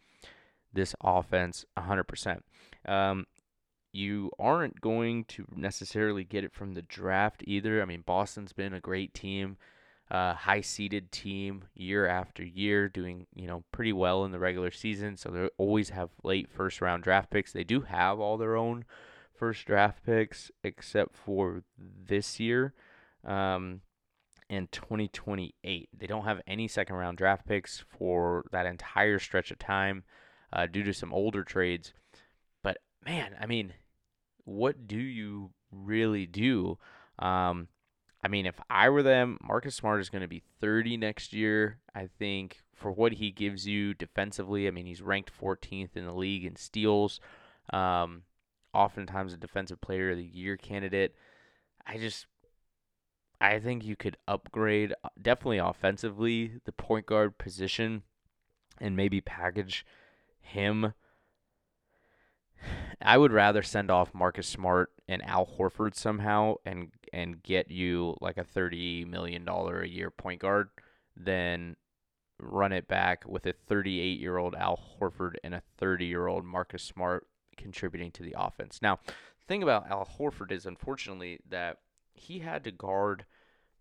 this 0.74 0.96
offense 1.02 1.66
100%. 1.78 2.42
Um, 2.86 3.26
you 3.92 4.32
aren't 4.40 4.82
going 4.82 5.26
to 5.26 5.46
necessarily 5.56 6.24
get 6.24 6.44
it 6.44 6.54
from 6.54 6.74
the 6.74 6.82
draft 6.82 7.44
either. 7.48 7.82
I 7.82 7.86
mean, 7.86 8.02
Boston's 8.06 8.54
been 8.54 8.74
a 8.74 8.80
great 8.80 9.14
team, 9.14 9.58
uh, 10.12 10.34
high 10.34 10.62
seeded 10.62 11.12
team 11.12 11.66
year 11.74 12.08
after 12.08 12.44
year, 12.44 12.88
doing 12.90 13.28
you 13.34 13.48
know 13.48 13.64
pretty 13.72 13.94
well 13.94 14.26
in 14.26 14.32
the 14.32 14.40
regular 14.40 14.72
season. 14.72 15.18
So 15.18 15.30
they 15.30 15.50
always 15.58 15.90
have 15.90 16.10
late 16.24 16.50
first 16.50 16.82
round 16.82 17.04
draft 17.04 17.32
picks. 17.32 17.52
They 17.52 17.64
do 17.64 17.82
have 17.82 18.20
all 18.20 18.38
their 18.38 18.56
own 18.56 18.86
first 19.34 19.66
draft 19.66 20.06
picks, 20.06 20.52
except 20.64 21.16
for 21.16 21.64
this 21.78 22.40
year. 22.40 22.74
Um, 23.26 23.82
in 24.50 24.68
2028. 24.72 25.90
They 25.96 26.08
don't 26.08 26.26
have 26.26 26.42
any 26.48 26.68
second 26.68 26.96
round 26.96 27.18
draft 27.18 27.48
picks 27.48 27.84
for 27.88 28.46
that 28.52 28.66
entire 28.66 29.20
stretch 29.20 29.52
of 29.52 29.60
time 29.60 30.04
uh, 30.52 30.66
due 30.66 30.84
to 30.84 30.94
some 30.94 31.14
older 31.14 31.44
trades. 31.44 31.94
Man, 33.06 33.36
I 33.40 33.46
mean, 33.46 33.74
what 34.46 34.88
do 34.88 34.98
you 34.98 35.52
really 35.72 36.26
do? 36.26 36.78
Um, 37.18 37.68
I 38.24 38.28
mean, 38.28 38.46
if 38.46 38.60
I 38.70 38.90
were 38.90 39.04
them, 39.04 39.38
Marcus 39.42 39.76
Smart 39.76 40.02
is 40.02 40.10
going 40.10 40.22
to 40.22 40.28
be 40.28 40.44
30 40.60 40.98
next 40.98 41.32
year. 41.32 41.80
I 41.96 42.08
think 42.20 42.62
for 42.74 42.92
what 42.92 43.14
he 43.14 43.32
gives 43.32 43.66
you 43.66 43.94
defensively, 43.94 44.68
I 44.68 44.72
mean, 44.72 44.86
he's 44.86 45.02
ranked 45.02 45.32
14th 45.40 45.96
in 45.96 46.06
the 46.06 46.14
league 46.14 46.46
in 46.46 46.56
steals. 46.56 47.20
Um, 47.72 48.24
oftentimes 48.74 49.34
a 49.34 49.38
defensive 49.38 49.80
player 49.82 50.12
of 50.12 50.18
the 50.18 50.24
year 50.24 50.58
candidate. 50.58 51.16
I 51.88 51.98
just, 51.98 52.28
I 53.40 53.60
think 53.60 53.86
you 53.86 53.96
could 53.96 54.18
upgrade 54.28 54.94
uh, 55.04 55.10
definitely 55.22 55.60
offensively 55.60 56.54
the 56.66 56.72
point 56.72 57.06
guard 57.06 57.38
position 57.38 58.04
and 58.80 58.96
maybe 58.96 59.22
package 59.22 59.86
him. 60.42 60.94
I 63.02 63.18
would 63.18 63.32
rather 63.32 63.64
send 63.64 63.90
off 63.90 64.14
Marcus 64.14 64.48
Smart 64.48 64.92
and 65.08 65.24
Al 65.24 65.46
Horford 65.46 65.96
somehow 65.96 66.56
and 66.66 66.92
and 67.14 67.42
get 67.42 67.72
you 67.72 68.16
like 68.22 68.38
a 68.38 68.44
thirty 68.44 69.06
million 69.06 69.46
dollar 69.46 69.82
a 69.82 69.88
year 69.88 70.12
point 70.12 70.42
guard 70.42 70.70
than 71.16 71.76
run 72.40 72.72
it 72.72 72.88
back 72.88 73.24
with 73.28 73.46
a 73.46 73.54
38 73.54 74.20
year 74.20 74.38
old 74.38 74.56
Al 74.56 74.80
Horford 75.00 75.36
and 75.44 75.54
a 75.54 75.62
30 75.78 76.06
year 76.06 76.28
old 76.28 76.46
Marcus 76.46 76.84
Smart 76.84 77.28
contributing 77.58 78.12
to 78.12 78.24
the 78.24 78.36
offense. 78.38 78.80
Now, 78.82 79.00
the 79.06 79.46
thing 79.48 79.62
about 79.62 79.90
Al 79.90 80.08
Horford 80.18 80.52
is 80.52 80.66
unfortunately 80.66 81.40
that 81.50 81.78
he 82.14 82.40
had 82.40 82.64
to 82.64 82.72
guard, 82.72 83.26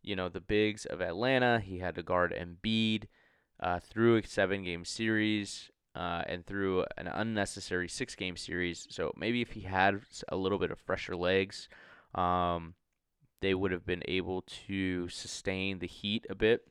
you 0.02 0.16
know, 0.16 0.28
the 0.28 0.40
bigs 0.40 0.84
of 0.86 1.00
Atlanta. 1.00 1.60
He 1.60 1.78
had 1.78 1.94
to 1.94 2.02
guard 2.02 2.34
Embiid 2.34 3.04
uh, 3.60 3.80
through 3.80 4.16
a 4.16 4.26
seven 4.26 4.64
game 4.64 4.84
series 4.84 5.70
uh, 5.94 6.22
and 6.26 6.46
through 6.46 6.84
an 6.96 7.08
unnecessary 7.08 7.88
six 7.88 8.14
game 8.14 8.36
series. 8.36 8.86
So 8.90 9.12
maybe 9.16 9.42
if 9.42 9.52
he 9.52 9.62
had 9.62 10.00
a 10.28 10.36
little 10.36 10.58
bit 10.58 10.70
of 10.70 10.78
fresher 10.78 11.16
legs, 11.16 11.68
um, 12.14 12.74
they 13.40 13.54
would 13.54 13.72
have 13.72 13.86
been 13.86 14.02
able 14.06 14.42
to 14.66 15.08
sustain 15.08 15.78
the 15.78 15.86
heat 15.86 16.26
a 16.28 16.34
bit 16.34 16.62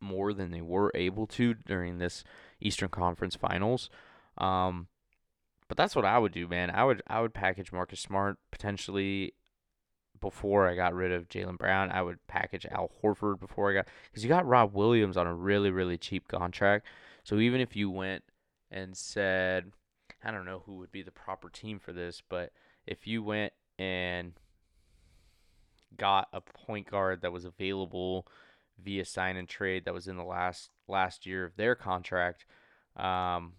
more 0.00 0.32
than 0.32 0.50
they 0.50 0.60
were 0.60 0.90
able 0.94 1.26
to 1.26 1.54
during 1.54 1.98
this 1.98 2.24
Eastern 2.60 2.88
Conference 2.88 3.36
Finals. 3.36 3.90
Um, 4.38 4.88
but 5.68 5.76
that's 5.76 5.96
what 5.96 6.04
I 6.04 6.18
would 6.18 6.32
do, 6.32 6.46
man. 6.46 6.70
I 6.70 6.84
would 6.84 7.02
I 7.06 7.20
would 7.20 7.34
package 7.34 7.72
Marcus 7.72 8.00
Smart 8.00 8.36
potentially 8.50 9.34
before 10.20 10.68
I 10.68 10.74
got 10.74 10.94
rid 10.94 11.12
of 11.12 11.28
Jaylen 11.28 11.58
Brown. 11.58 11.90
I 11.90 12.02
would 12.02 12.24
package 12.26 12.66
Al 12.66 12.90
Horford 13.02 13.40
before 13.40 13.70
I 13.70 13.74
got 13.74 13.88
because 14.10 14.22
you 14.22 14.28
got 14.28 14.46
Rob 14.46 14.74
Williams 14.74 15.16
on 15.16 15.26
a 15.26 15.34
really 15.34 15.70
really 15.70 15.96
cheap 15.96 16.28
contract. 16.28 16.86
So 17.24 17.38
even 17.38 17.60
if 17.60 17.74
you 17.74 17.90
went 17.90 18.22
and 18.70 18.96
said, 18.96 19.72
I 20.22 20.30
don't 20.30 20.44
know 20.44 20.62
who 20.66 20.76
would 20.76 20.92
be 20.92 21.02
the 21.02 21.10
proper 21.10 21.48
team 21.48 21.78
for 21.78 21.92
this, 21.92 22.22
but 22.28 22.52
if 22.86 23.06
you 23.06 23.22
went 23.22 23.54
and 23.78 24.34
got 25.96 26.28
a 26.32 26.40
point 26.40 26.90
guard 26.90 27.22
that 27.22 27.32
was 27.32 27.44
available 27.44 28.26
via 28.82 29.04
sign 29.04 29.36
and 29.36 29.48
trade 29.48 29.84
that 29.84 29.94
was 29.94 30.06
in 30.06 30.16
the 30.16 30.24
last 30.24 30.70
last 30.86 31.24
year 31.24 31.44
of 31.44 31.56
their 31.56 31.74
contract, 31.74 32.44
um, 32.96 33.54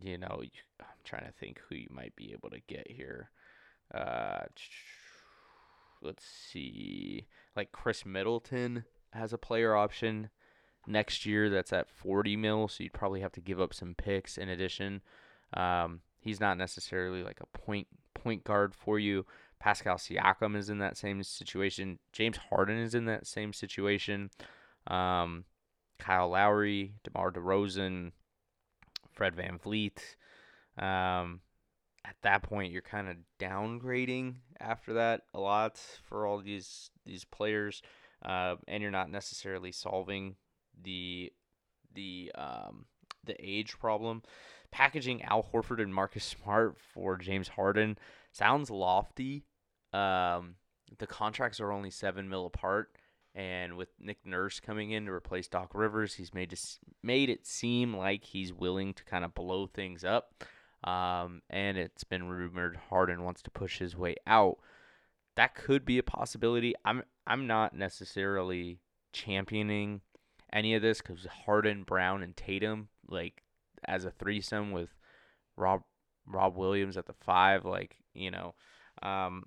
you 0.00 0.18
know, 0.18 0.42
I'm 0.80 0.86
trying 1.04 1.26
to 1.26 1.32
think 1.32 1.60
who 1.68 1.74
you 1.74 1.88
might 1.90 2.14
be 2.14 2.32
able 2.32 2.50
to 2.50 2.60
get 2.68 2.90
here. 2.90 3.30
Uh, 3.92 4.44
let's 6.00 6.24
see, 6.24 7.26
like 7.56 7.72
Khris 7.72 8.06
Middleton 8.06 8.84
has 9.12 9.32
a 9.32 9.38
player 9.38 9.74
option 9.74 10.30
next 10.86 11.26
year 11.26 11.50
that's 11.50 11.72
at 11.72 11.90
40 11.90 12.36
mil, 12.36 12.68
so 12.68 12.82
you'd 12.82 12.92
probably 12.92 13.20
have 13.20 13.32
to 13.32 13.40
give 13.40 13.60
up 13.60 13.74
some 13.74 13.94
picks 13.94 14.38
in 14.38 14.48
addition. 14.48 15.02
Um, 15.54 16.00
he's 16.18 16.40
not 16.40 16.58
necessarily 16.58 17.22
like 17.22 17.40
a 17.40 17.58
point 17.58 17.86
point 18.14 18.44
guard 18.44 18.74
for 18.74 18.98
you. 18.98 19.26
Pascal 19.58 19.96
Siakam 19.96 20.56
is 20.56 20.68
in 20.68 20.78
that 20.78 20.96
same 20.96 21.22
situation. 21.22 21.98
James 22.12 22.36
Harden 22.50 22.78
is 22.78 22.94
in 22.94 23.06
that 23.06 23.26
same 23.26 23.52
situation. 23.52 24.30
Um, 24.86 25.44
Kyle 25.98 26.28
Lowry, 26.28 26.94
DeMar 27.04 27.32
DeRozan, 27.32 28.12
Fred 29.10 29.34
VanVleet. 29.34 29.98
Um, 30.78 31.40
at 32.04 32.16
that 32.22 32.42
point, 32.42 32.72
you're 32.72 32.82
kind 32.82 33.08
of 33.08 33.16
downgrading 33.40 34.36
after 34.60 34.92
that 34.94 35.22
a 35.34 35.40
lot 35.40 35.80
for 36.08 36.26
all 36.26 36.38
these 36.38 36.90
these 37.04 37.24
players, 37.24 37.82
uh, 38.24 38.56
and 38.68 38.82
you're 38.82 38.92
not 38.92 39.10
necessarily 39.10 39.72
solving 39.72 40.36
the 40.82 41.32
the 41.94 42.32
um, 42.34 42.86
the 43.24 43.36
age 43.38 43.78
problem. 43.78 44.22
Packaging 44.70 45.22
Al 45.22 45.42
Horford 45.42 45.80
and 45.80 45.94
Marcus 45.94 46.24
Smart 46.24 46.76
for 46.92 47.16
James 47.16 47.48
Harden 47.48 47.96
sounds 48.32 48.70
lofty. 48.70 49.44
Um, 49.92 50.56
the 50.98 51.06
contracts 51.06 51.60
are 51.60 51.72
only 51.72 51.90
seven 51.90 52.28
mil 52.28 52.46
apart, 52.46 52.90
and 53.34 53.76
with 53.76 53.88
Nick 54.00 54.18
Nurse 54.24 54.60
coming 54.60 54.90
in 54.90 55.06
to 55.06 55.12
replace 55.12 55.48
Doc 55.48 55.70
Rivers, 55.74 56.14
he's 56.14 56.34
made 56.34 56.50
to, 56.50 56.56
made 57.02 57.30
it 57.30 57.46
seem 57.46 57.96
like 57.96 58.24
he's 58.24 58.52
willing 58.52 58.92
to 58.94 59.04
kind 59.04 59.24
of 59.24 59.34
blow 59.34 59.66
things 59.66 60.04
up. 60.04 60.44
Um, 60.84 61.42
and 61.50 61.76
it's 61.78 62.04
been 62.04 62.28
rumored 62.28 62.76
Harden 62.90 63.24
wants 63.24 63.42
to 63.42 63.50
push 63.50 63.78
his 63.78 63.96
way 63.96 64.16
out. 64.26 64.58
That 65.36 65.54
could 65.54 65.84
be 65.84 65.98
a 65.98 66.02
possibility. 66.02 66.74
I'm 66.84 67.02
I'm 67.26 67.46
not 67.46 67.74
necessarily 67.74 68.80
championing 69.12 70.02
any 70.52 70.74
of 70.74 70.82
this 70.82 71.00
because 71.00 71.26
Harden, 71.44 71.82
Brown, 71.82 72.22
and 72.22 72.36
Tatum 72.36 72.88
like 73.08 73.42
as 73.84 74.04
a 74.04 74.10
threesome 74.10 74.72
with 74.72 74.90
Rob 75.56 75.82
Rob 76.26 76.56
Williams 76.56 76.96
at 76.96 77.06
the 77.06 77.14
five, 77.14 77.64
like 77.64 77.96
you 78.14 78.30
know, 78.30 78.54
um, 79.02 79.44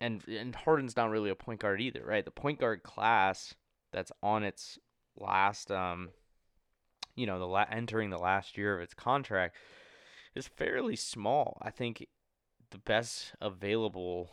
and 0.00 0.26
and 0.28 0.54
Harden's 0.54 0.96
not 0.96 1.10
really 1.10 1.30
a 1.30 1.34
point 1.34 1.60
guard 1.60 1.80
either, 1.80 2.04
right? 2.04 2.24
The 2.24 2.30
point 2.30 2.60
guard 2.60 2.82
class 2.82 3.54
that's 3.92 4.12
on 4.22 4.42
its 4.42 4.78
last, 5.16 5.70
um, 5.70 6.10
you 7.14 7.26
know, 7.26 7.38
the 7.38 7.46
la- 7.46 7.66
entering 7.70 8.10
the 8.10 8.18
last 8.18 8.56
year 8.56 8.76
of 8.76 8.82
its 8.82 8.94
contract 8.94 9.56
is 10.34 10.46
fairly 10.46 10.96
small. 10.96 11.58
I 11.62 11.70
think 11.70 12.06
the 12.70 12.78
best 12.78 13.32
available 13.40 14.30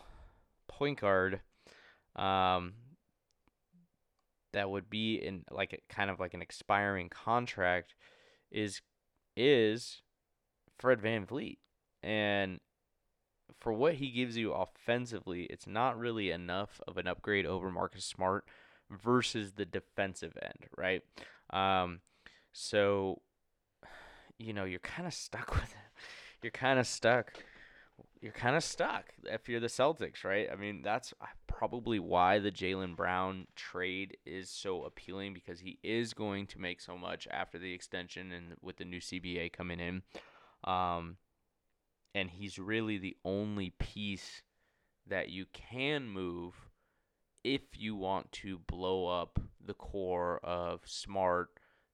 point 0.67 0.99
guard 0.99 1.41
um, 2.15 2.73
that 4.53 4.69
would 4.69 4.89
be 4.89 5.15
in 5.15 5.43
like 5.51 5.73
a, 5.73 5.93
kind 5.93 6.09
of 6.09 6.19
like 6.19 6.33
an 6.33 6.41
expiring 6.41 7.09
contract 7.09 7.95
is 8.51 8.81
is 9.35 10.01
Fred 10.77 11.01
VanVleet. 11.01 11.57
And 12.01 12.59
for 13.59 13.73
what 13.73 13.95
he 13.95 14.11
gives 14.11 14.37
you 14.37 14.53
offensively, 14.53 15.43
it's 15.43 15.67
not 15.67 15.97
really 15.97 16.31
enough 16.31 16.79
of 16.87 16.97
an 16.97 17.07
upgrade 17.07 17.45
over 17.45 17.71
Marcus 17.71 18.05
Smart 18.05 18.45
versus 18.89 19.53
the 19.53 19.65
defensive 19.65 20.37
end, 20.41 20.67
right? 20.77 21.01
Um, 21.51 21.99
so 22.51 23.21
you 24.39 24.53
know, 24.53 24.65
you're 24.65 24.79
kind 24.79 25.07
of 25.07 25.13
stuck 25.13 25.51
with 25.55 25.63
it. 25.63 26.01
You're 26.41 26.51
kind 26.51 26.79
of 26.79 26.87
stuck 26.87 27.33
you're 28.23 28.31
kind 28.31 28.55
of 28.55 28.63
stuck 28.63 29.07
if 29.25 29.49
you're 29.49 29.59
the 29.59 29.67
Celtics, 29.67 30.23
right? 30.23 30.47
I 30.49 30.55
mean, 30.55 30.81
that's 30.81 31.13
probably 31.45 31.99
why 31.99 32.39
the 32.39 32.51
Jaylen 32.51 32.95
Brown 32.95 33.47
trade 33.53 34.15
is 34.25 34.49
so 34.49 34.85
appealing 34.85 35.33
because 35.33 35.59
he 35.59 35.77
is 35.83 36.13
going 36.13 36.47
to 36.47 36.59
make 36.59 36.79
so 36.79 36.97
much 36.97 37.27
after 37.29 37.59
the 37.59 37.73
extension 37.73 38.31
and 38.31 38.55
with 38.61 38.77
the 38.77 38.85
new 38.85 39.01
CBA 39.01 39.51
coming 39.51 39.81
in. 39.81 40.03
Um, 40.63 41.17
and 42.15 42.29
he's 42.29 42.57
really 42.57 42.97
the 42.97 43.17
only 43.25 43.71
piece 43.71 44.41
that 45.05 45.27
you 45.27 45.45
can 45.51 46.07
move 46.07 46.53
if 47.43 47.61
you 47.73 47.93
want 47.93 48.31
to 48.31 48.57
blow 48.57 49.07
up 49.07 49.37
the 49.65 49.73
core 49.73 50.39
of 50.45 50.79
Smart, 50.85 51.49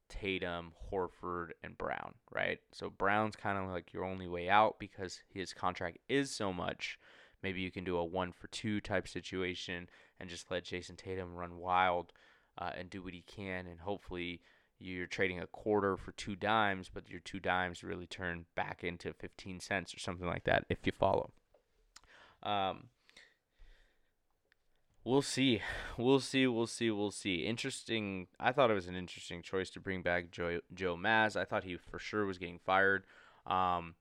Tatum, 0.09 0.73
Horford, 0.91 1.51
and 1.63 1.77
Brown, 1.77 2.15
right? 2.31 2.59
So 2.71 2.89
Brown's 2.89 3.35
kind 3.35 3.57
of 3.57 3.69
like 3.69 3.93
your 3.93 4.03
only 4.03 4.27
way 4.27 4.49
out 4.49 4.79
because 4.79 5.19
his 5.33 5.53
contract 5.53 5.99
is 6.09 6.31
so 6.31 6.51
much. 6.51 6.99
Maybe 7.41 7.61
you 7.61 7.71
can 7.71 7.83
do 7.83 7.97
a 7.97 8.03
one 8.03 8.31
for 8.31 8.47
two 8.47 8.81
type 8.81 9.07
situation 9.07 9.87
and 10.19 10.29
just 10.29 10.51
let 10.51 10.65
Jayson 10.65 10.97
Tatum 10.97 11.35
run 11.35 11.57
wild 11.57 12.11
uh, 12.57 12.71
and 12.77 12.89
do 12.89 13.01
what 13.01 13.13
he 13.13 13.21
can, 13.21 13.67
and 13.67 13.79
hopefully 13.79 14.41
you're 14.79 15.07
trading 15.07 15.39
a 15.39 15.47
quarter 15.47 15.97
for 15.97 16.11
two 16.13 16.35
dimes, 16.35 16.89
but 16.93 17.09
your 17.09 17.19
two 17.19 17.39
dimes 17.39 17.83
really 17.83 18.07
turn 18.07 18.45
back 18.55 18.83
into 18.83 19.13
15 19.13 19.59
cents 19.59 19.93
or 19.93 19.99
something 19.99 20.27
like 20.27 20.45
that 20.45 20.65
if 20.69 20.79
you 20.85 20.91
follow. 20.91 21.31
Um, 22.43 22.87
we'll 25.03 25.21
see. 25.21 25.61
We'll 25.97 26.19
see. 26.19 26.47
We'll 26.47 26.67
see. 26.67 26.91
We'll 26.91 27.11
see. 27.11 27.45
Interesting. 27.45 28.27
I 28.39 28.51
thought 28.51 28.71
it 28.71 28.75
was 28.75 28.87
an 28.87 28.95
interesting 28.95 29.41
choice 29.41 29.69
to 29.71 29.79
bring 29.79 30.01
back 30.01 30.31
Joe, 30.31 30.59
Joe 30.73 30.95
Maz. 30.95 31.35
I 31.35 31.45
thought 31.45 31.63
he 31.63 31.77
for 31.77 31.99
sure 31.99 32.25
was 32.25 32.37
getting 32.37 32.59
fired. 32.59 33.05
Um, 33.45 33.95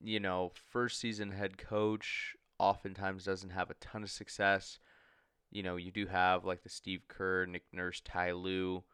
you 0.00 0.20
know, 0.20 0.52
first 0.70 1.00
season 1.00 1.32
head 1.32 1.58
coach 1.58 2.36
oftentimes 2.58 3.24
doesn't 3.24 3.50
have 3.50 3.70
a 3.70 3.74
ton 3.74 4.02
of 4.02 4.10
success. 4.10 4.78
You 5.50 5.62
know, 5.62 5.76
you 5.76 5.90
do 5.90 6.06
have 6.06 6.44
like 6.44 6.62
the 6.62 6.68
Steve 6.68 7.02
Kerr, 7.08 7.46
Nick 7.46 7.64
Nurse, 7.72 8.00
Ty 8.00 8.32
Lue 8.32 8.84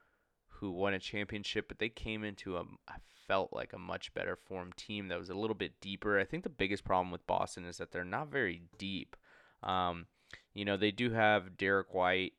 who 0.60 0.70
won 0.70 0.94
a 0.94 0.98
championship, 0.98 1.68
but 1.68 1.78
they 1.78 1.88
came 1.88 2.24
into 2.24 2.56
a 2.56 2.62
I 2.88 2.96
felt 3.26 3.52
like 3.52 3.72
a 3.72 3.78
much 3.78 4.14
better 4.14 4.36
formed 4.36 4.76
team 4.76 5.08
that 5.08 5.18
was 5.18 5.30
a 5.30 5.34
little 5.34 5.54
bit 5.54 5.80
deeper. 5.80 6.18
I 6.18 6.24
think 6.24 6.42
the 6.42 6.48
biggest 6.48 6.84
problem 6.84 7.10
with 7.10 7.26
Boston 7.26 7.64
is 7.64 7.78
that 7.78 7.90
they're 7.90 8.04
not 8.04 8.28
very 8.28 8.62
deep. 8.78 9.16
Um, 9.62 10.06
you 10.54 10.64
know, 10.64 10.76
they 10.76 10.90
do 10.90 11.11
have 11.11 11.56
Derrick 11.56 11.92
White 11.92 12.32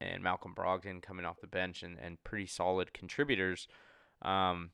and 0.00 0.22
Malcolm 0.22 0.54
Brogdon 0.54 1.02
coming 1.02 1.24
off 1.24 1.40
the 1.40 1.46
bench 1.46 1.82
and, 1.82 1.98
and 1.98 2.22
pretty 2.24 2.46
solid 2.46 2.92
contributors. 2.92 3.66
Um, 4.20 4.70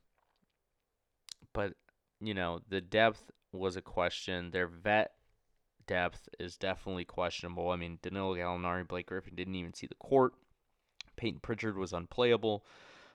but, 1.52 1.74
you 2.20 2.34
know, 2.34 2.60
the 2.68 2.80
depth 2.80 3.30
was 3.52 3.76
a 3.76 3.82
question. 3.82 4.50
Their 4.50 4.66
vet 4.66 5.12
depth 5.86 6.28
is 6.38 6.56
definitely 6.56 7.04
questionable. 7.04 7.70
I 7.70 7.76
mean, 7.76 7.98
Danilo 8.02 8.34
Gallinari, 8.34 8.86
Blake 8.86 9.06
Griffin 9.06 9.34
didn't 9.34 9.54
even 9.54 9.74
see 9.74 9.86
the 9.86 9.94
court. 9.94 10.34
Peyton 11.16 11.40
Pritchard 11.40 11.76
was 11.76 11.92
unplayable. 11.92 12.64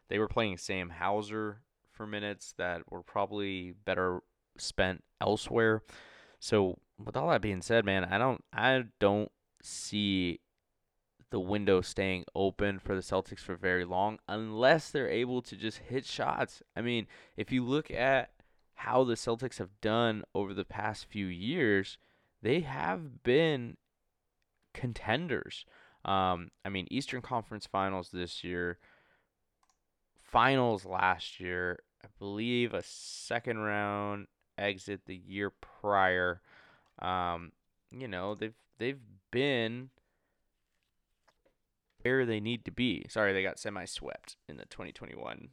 They 0.09 0.19
were 0.19 0.27
playing 0.27 0.57
Sam 0.57 0.89
Hauser 0.89 1.61
for 1.91 2.05
minutes 2.05 2.53
that 2.57 2.81
were 2.91 3.03
probably 3.03 3.73
better 3.85 4.21
spent 4.57 5.03
elsewhere. 5.21 5.83
So 6.39 6.79
with 7.03 7.15
all 7.15 7.29
that 7.29 7.41
being 7.41 7.61
said, 7.61 7.85
man, 7.85 8.03
I 8.03 8.17
don't 8.17 8.43
I 8.51 8.83
don't 8.99 9.31
see 9.63 10.39
the 11.31 11.39
window 11.39 11.81
staying 11.81 12.25
open 12.35 12.77
for 12.77 12.93
the 12.93 13.01
Celtics 13.01 13.39
for 13.39 13.55
very 13.55 13.85
long 13.85 14.19
unless 14.27 14.91
they're 14.91 15.09
able 15.09 15.41
to 15.41 15.55
just 15.55 15.79
hit 15.79 16.05
shots. 16.05 16.61
I 16.75 16.81
mean, 16.81 17.07
if 17.35 17.51
you 17.51 17.63
look 17.63 17.89
at 17.89 18.29
how 18.75 19.03
the 19.03 19.15
Celtics 19.15 19.57
have 19.57 19.81
done 19.81 20.23
over 20.35 20.53
the 20.53 20.65
past 20.65 21.05
few 21.05 21.25
years, 21.25 21.97
they 22.41 22.59
have 22.59 23.23
been 23.23 23.77
contenders. 24.73 25.65
Um, 26.05 26.51
I 26.63 26.69
mean, 26.69 26.87
Eastern 26.91 27.21
Conference 27.21 27.65
Finals 27.65 28.09
this 28.11 28.43
year, 28.43 28.77
finals 30.21 30.85
last 30.85 31.39
year. 31.39 31.79
I 32.03 32.07
believe 32.19 32.73
a 32.73 32.83
second 32.83 33.59
round 33.59 34.27
exit 34.57 35.01
the 35.05 35.15
year 35.15 35.49
prior. 35.49 36.41
Um, 36.99 37.53
you 37.97 38.07
know, 38.07 38.35
they've 38.35 38.55
they've 38.79 38.99
been 39.31 39.89
where 42.01 42.25
they 42.25 42.39
need 42.39 42.65
to 42.65 42.71
be. 42.71 43.05
Sorry, 43.09 43.33
they 43.33 43.43
got 43.43 43.59
semi 43.59 43.85
swept 43.85 44.35
in 44.47 44.57
the 44.57 44.65
2021 44.65 45.49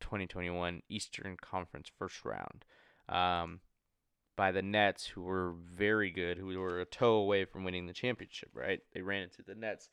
2021 0.00 0.82
Eastern 0.88 1.36
Conference 1.40 1.90
first 1.98 2.24
round. 2.24 2.64
Um, 3.08 3.60
by 4.36 4.50
the 4.50 4.62
Nets, 4.62 5.06
who 5.06 5.22
were 5.22 5.52
very 5.52 6.10
good, 6.10 6.38
who 6.38 6.46
were 6.58 6.80
a 6.80 6.84
toe 6.84 7.14
away 7.14 7.44
from 7.44 7.64
winning 7.64 7.86
the 7.86 7.92
championship, 7.92 8.50
right? 8.54 8.80
They 8.92 9.02
ran 9.02 9.22
into 9.22 9.42
the 9.42 9.54
Nets 9.54 9.88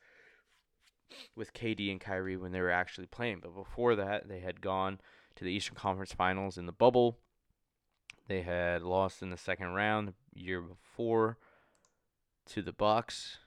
with 1.36 1.52
KD 1.52 1.90
and 1.90 2.00
Kyrie 2.00 2.36
when 2.36 2.52
they 2.52 2.60
were 2.60 2.70
actually 2.70 3.06
playing. 3.06 3.40
But 3.42 3.54
before 3.54 3.94
that, 3.96 4.28
they 4.28 4.40
had 4.40 4.60
gone 4.60 5.00
to 5.36 5.44
the 5.44 5.52
Eastern 5.52 5.76
Conference 5.76 6.12
Finals 6.12 6.58
in 6.58 6.66
the 6.66 6.72
bubble. 6.72 7.18
They 8.28 8.42
had 8.42 8.82
lost 8.82 9.22
in 9.22 9.30
the 9.30 9.36
second 9.36 9.68
round 9.68 10.14
year 10.32 10.60
before 10.60 11.38
to 12.50 12.62
the 12.62 12.72
Bucks. 12.72 13.38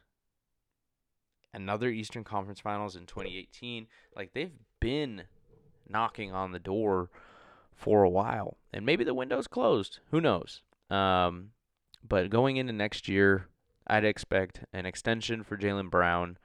Another 1.54 1.90
Eastern 1.90 2.24
Conference 2.24 2.60
Finals 2.60 2.96
in 2.96 3.06
2018. 3.06 3.88
Like 4.16 4.34
they've 4.34 4.52
been 4.80 5.24
knocking 5.88 6.32
on 6.32 6.52
the 6.52 6.60
door 6.60 7.10
for 7.76 8.04
a 8.04 8.10
while. 8.10 8.58
And 8.74 8.86
maybe 8.86 9.04
the 9.04 9.14
window's 9.14 9.48
closed. 9.48 10.00
Who 10.12 10.20
knows? 10.20 10.62
Um, 10.90 11.50
but 12.08 12.30
going 12.30 12.58
into 12.58 12.74
next 12.74 13.08
year, 13.08 13.48
I'd 13.86 14.06
expect 14.06 14.66
an 14.74 14.86
extension 14.86 15.44
for 15.44 15.58
Jaylen 15.58 15.90
Brown 15.90 16.38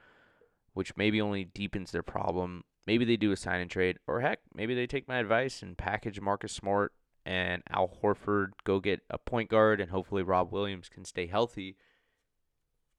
which 0.73 0.95
maybe 0.95 1.19
only 1.19 1.43
deepens 1.43 1.91
their 1.91 2.03
problem. 2.03 2.63
Maybe 2.87 3.05
they 3.05 3.17
do 3.17 3.33
a 3.33 3.37
sign 3.37 3.59
and 3.59 3.69
trade, 3.69 3.97
or 4.07 4.21
heck, 4.21 4.39
maybe 4.53 4.73
they 4.73 4.87
take 4.87 5.09
my 5.09 5.17
advice 5.17 5.61
and 5.61 5.77
package 5.77 6.21
Marcus 6.21 6.53
Smart 6.53 6.93
and 7.25 7.61
Al 7.69 7.99
Horford, 8.01 8.51
go 8.63 8.79
get 8.79 9.01
a 9.09 9.17
point 9.17 9.49
guard, 9.49 9.81
and 9.81 9.91
hopefully 9.91 10.23
Rob 10.23 10.53
Williams 10.53 10.87
can 10.87 11.03
stay 11.03 11.27
healthy. 11.27 11.75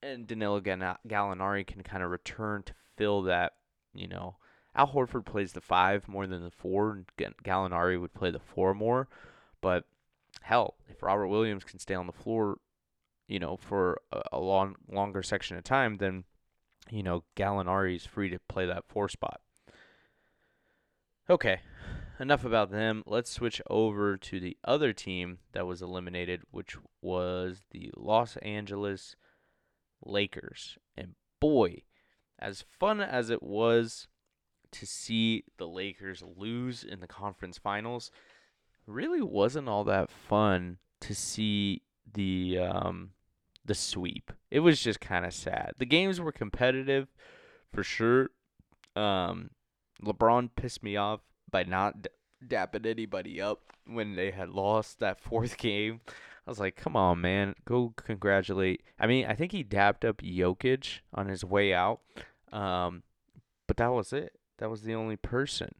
And 0.03 0.25
Danilo 0.27 0.59
Gallinari 0.61 1.65
can 1.65 1.83
kind 1.83 2.03
of 2.03 2.09
return 2.09 2.63
to 2.63 2.73
fill 2.97 3.21
that, 3.23 3.53
you 3.93 4.07
know. 4.07 4.37
Al 4.73 4.87
Horford 4.87 5.25
plays 5.25 5.53
the 5.53 5.61
five 5.61 6.07
more 6.07 6.25
than 6.25 6.43
the 6.43 6.51
four, 6.51 6.91
and 6.91 7.35
Gallinari 7.43 7.99
would 7.99 8.13
play 8.13 8.31
the 8.31 8.39
four 8.39 8.73
more. 8.73 9.07
But 9.59 9.85
hell, 10.41 10.75
if 10.89 11.03
Robert 11.03 11.27
Williams 11.27 11.63
can 11.63 11.77
stay 11.77 11.93
on 11.93 12.07
the 12.07 12.13
floor, 12.13 12.57
you 13.27 13.37
know, 13.37 13.57
for 13.57 14.01
a, 14.11 14.21
a 14.33 14.39
long 14.39 14.75
longer 14.89 15.23
section 15.23 15.57
of 15.57 15.63
time, 15.63 15.97
then 15.97 16.23
you 16.89 17.03
know, 17.03 17.23
Gallinari 17.35 17.95
is 17.95 18.05
free 18.05 18.29
to 18.29 18.39
play 18.47 18.65
that 18.65 18.85
four 18.87 19.07
spot. 19.09 19.41
Okay, 21.29 21.61
enough 22.19 22.43
about 22.43 22.71
them. 22.71 23.03
Let's 23.05 23.31
switch 23.31 23.61
over 23.69 24.17
to 24.17 24.39
the 24.39 24.57
other 24.63 24.91
team 24.91 25.39
that 25.53 25.67
was 25.67 25.81
eliminated, 25.81 26.41
which 26.51 26.75
was 27.01 27.61
the 27.71 27.91
Los 27.95 28.35
Angeles 28.37 29.15
Lakers. 30.03 30.77
And 30.97 31.15
boy, 31.39 31.83
as 32.39 32.63
fun 32.79 33.01
as 33.01 33.29
it 33.29 33.43
was 33.43 34.07
to 34.71 34.85
see 34.85 35.43
the 35.57 35.67
Lakers 35.67 36.23
lose 36.37 36.83
in 36.83 36.99
the 36.99 37.07
conference 37.07 37.57
finals, 37.57 38.11
really 38.87 39.21
wasn't 39.21 39.69
all 39.69 39.83
that 39.85 40.09
fun 40.09 40.77
to 41.01 41.15
see 41.15 41.81
the 42.13 42.57
um, 42.59 43.11
the 43.65 43.75
sweep. 43.75 44.31
It 44.49 44.61
was 44.61 44.81
just 44.81 44.99
kind 44.99 45.25
of 45.25 45.33
sad. 45.33 45.73
The 45.77 45.85
games 45.85 46.19
were 46.19 46.31
competitive 46.31 47.07
for 47.73 47.83
sure. 47.83 48.29
Um, 48.95 49.51
LeBron 50.03 50.49
pissed 50.55 50.83
me 50.83 50.97
off 50.97 51.21
by 51.49 51.63
not 51.63 52.01
d- 52.01 52.09
dapping 52.45 52.85
anybody 52.85 53.39
up 53.39 53.61
when 53.85 54.15
they 54.15 54.31
had 54.31 54.49
lost 54.49 54.99
that 54.99 55.19
fourth 55.19 55.57
game. 55.59 56.01
I 56.45 56.49
was 56.49 56.59
like, 56.59 56.75
come 56.75 56.95
on, 56.95 57.21
man, 57.21 57.55
go 57.65 57.93
congratulate. 57.95 58.81
I 58.99 59.07
mean, 59.07 59.25
I 59.25 59.35
think 59.35 59.51
he 59.51 59.63
dapped 59.63 60.03
up 60.03 60.21
Jokic 60.21 60.99
on 61.13 61.27
his 61.27 61.45
way 61.45 61.73
out, 61.73 62.01
um, 62.51 63.03
but 63.67 63.77
that 63.77 63.93
was 63.93 64.11
it. 64.11 64.33
That 64.57 64.69
was 64.69 64.81
the 64.81 64.95
only 64.95 65.17
person. 65.17 65.75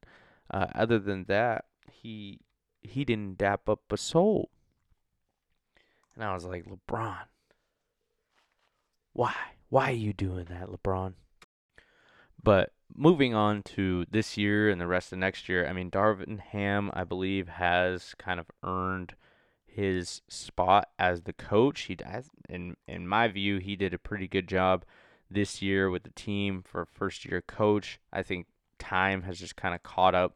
Uh, 0.52 0.68
other 0.76 1.00
than 1.00 1.26
that, 1.26 1.66
he 1.92 2.40
he 2.82 3.06
didn't 3.06 3.38
dap 3.38 3.70
up 3.70 3.82
a 3.92 3.98
soul. 3.98 4.50
And 6.16 6.24
I 6.24 6.34
was 6.34 6.46
like, 6.46 6.66
LeBron, 6.66 7.26
why? 9.14 9.36
Why 9.70 9.90
are 9.90 9.96
you 9.96 10.14
doing 10.14 10.46
that, 10.50 10.68
LeBron? 10.68 11.14
But 12.44 12.74
moving 12.94 13.34
on 13.34 13.64
to 13.64 14.06
this 14.10 14.38
year 14.38 14.70
and 14.70 14.82
the 14.82 14.88
rest 14.88 15.14
of 15.14 15.20
next 15.20 15.48
year, 15.48 15.68
I 15.68 15.74
mean, 15.74 15.90
Darvin 15.90 16.40
Ham, 16.40 16.92
I 16.94 17.04
believe, 17.04 17.48
has 17.48 18.14
kind 18.18 18.40
of 18.40 18.48
earned 18.64 19.16
his 19.72 20.22
spot 20.28 20.90
as 21.00 21.24
the 21.24 21.34
coach. 21.34 21.82
He 21.82 21.98
in 22.50 22.76
in 22.88 23.08
my 23.08 23.28
view, 23.28 23.58
he 23.58 23.76
did 23.76 23.94
a 23.94 24.00
pretty 24.00 24.28
good 24.28 24.48
job 24.48 24.86
this 25.30 25.62
year 25.62 25.90
with 25.90 26.04
the 26.04 26.12
team 26.12 26.62
for 26.62 26.86
first 26.86 27.26
year 27.26 27.42
coach. 27.42 28.00
I 28.12 28.22
think 28.22 28.48
time 28.80 29.24
has 29.24 29.40
just 29.40 29.56
kind 29.56 29.74
of 29.74 29.84
caught 29.84 30.14
up 30.16 30.36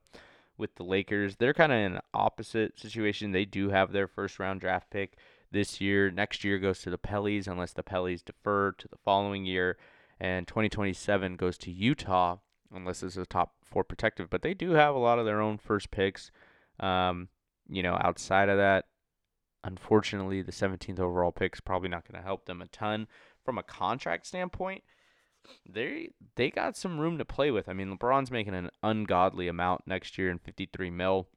with 0.58 0.76
the 0.76 0.84
Lakers. 0.84 1.36
They're 1.36 1.54
kind 1.54 1.71
of 1.71 1.78
in 1.78 1.93
an 1.95 2.02
opposite 2.13 2.80
situation. 2.80 3.32
They 3.32 3.45
do 3.45 3.69
have 3.69 3.91
their 3.91 4.08
first 4.08 4.39
round 4.39 4.62
draft 4.62 4.89
pick 4.89 5.17
this 5.52 5.82
year. 5.82 6.10
Next 6.10 6.43
year 6.43 6.58
goes 6.58 6.80
to 6.82 6.89
the 6.89 6.98
Pellies 6.98 7.48
unless 7.48 7.74
the 7.74 7.84
Pellies 7.84 8.24
defer 8.24 8.71
to 8.71 8.88
the 8.88 8.98
following 9.04 9.45
year. 9.45 9.78
And 10.19 10.48
2027 10.48 11.36
goes 11.36 11.58
to 11.60 11.71
Utah 11.71 12.38
unless 12.74 13.04
it's 13.04 13.17
a 13.17 13.26
top 13.26 13.56
four 13.63 13.84
protective. 13.84 14.30
But 14.30 14.43
they 14.43 14.54
do 14.54 14.71
have 14.71 14.95
a 14.95 15.00
lot 15.00 15.19
of 15.19 15.26
their 15.26 15.41
own 15.41 15.58
first 15.58 15.91
picks. 15.91 16.32
Um, 16.80 17.28
you 17.67 17.84
know, 17.84 17.98
outside 18.02 18.48
of 18.48 18.58
that, 18.58 18.86
unfortunately, 19.65 20.41
the 20.41 20.51
17th 20.51 20.99
overall 20.99 21.32
pick 21.32 21.56
is 21.56 21.62
probably 21.62 21.89
not 21.89 22.08
going 22.10 22.19
to 22.21 22.25
help 22.25 22.45
them 22.45 22.62
a 22.62 22.67
ton 22.67 23.08
from 23.43 23.58
a 23.58 23.63
contract 23.63 24.25
standpoint. 24.25 24.84
they 25.67 26.10
they 26.36 26.49
got 26.49 26.78
some 26.78 26.99
room 26.99 27.17
to 27.17 27.25
play 27.25 27.51
with. 27.51 27.67
I 27.67 27.73
mean, 27.73 27.95
LeBron's 27.95 28.32
making 28.32 28.56
an 28.56 28.69
ungodly 28.82 29.47
amount 29.47 29.82
next 29.86 30.17
year 30.17 30.32
in 30.32 30.39
53 30.39 30.89
mil. 30.89 31.28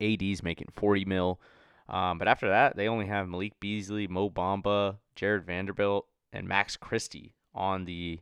AD's 0.00 0.42
making 0.42 0.68
40 0.74 1.04
mil. 1.04 1.40
Um, 1.88 2.18
but 2.18 2.28
after 2.28 2.48
that, 2.48 2.76
they 2.76 2.88
only 2.88 3.06
have 3.06 3.28
Malik 3.28 3.58
Beasley, 3.60 4.06
Mo 4.06 4.30
Bamba, 4.30 4.98
Jarred 5.16 5.44
Vanderbilt, 5.44 6.06
and 6.32 6.48
Max 6.48 6.76
Christie 6.76 7.34
on 7.54 7.84
the 7.84 8.20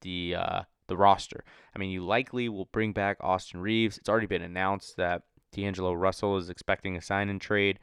the 0.00 0.34
uh, 0.34 0.62
the 0.88 0.96
roster. 0.96 1.44
I 1.74 1.78
mean, 1.78 1.90
you 1.90 2.04
likely 2.04 2.48
will 2.48 2.68
bring 2.72 2.92
back 2.92 3.18
Austin 3.20 3.60
Reaves. 3.60 3.98
It's 3.98 4.08
already 4.08 4.26
been 4.26 4.42
announced 4.42 4.96
that 4.96 5.22
D'Angelo 5.52 5.92
Russell 5.92 6.38
is 6.38 6.50
expecting 6.50 6.96
a 6.96 7.02
sign 7.02 7.28
and 7.28 7.40
trade. 7.40 7.78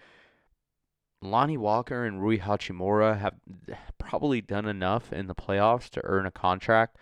Lonnie 1.22 1.58
Walker 1.58 2.06
and 2.06 2.22
Rui 2.22 2.40
Hachimura 2.40 3.20
have 3.20 3.36
probably 3.98 4.42
done 4.42 4.66
enough 4.66 5.12
in 5.12 5.28
the 5.28 5.36
playoffs 5.36 5.90
to 5.92 6.02
earn 6.04 6.26
a 6.26 6.32
contract, 6.32 6.98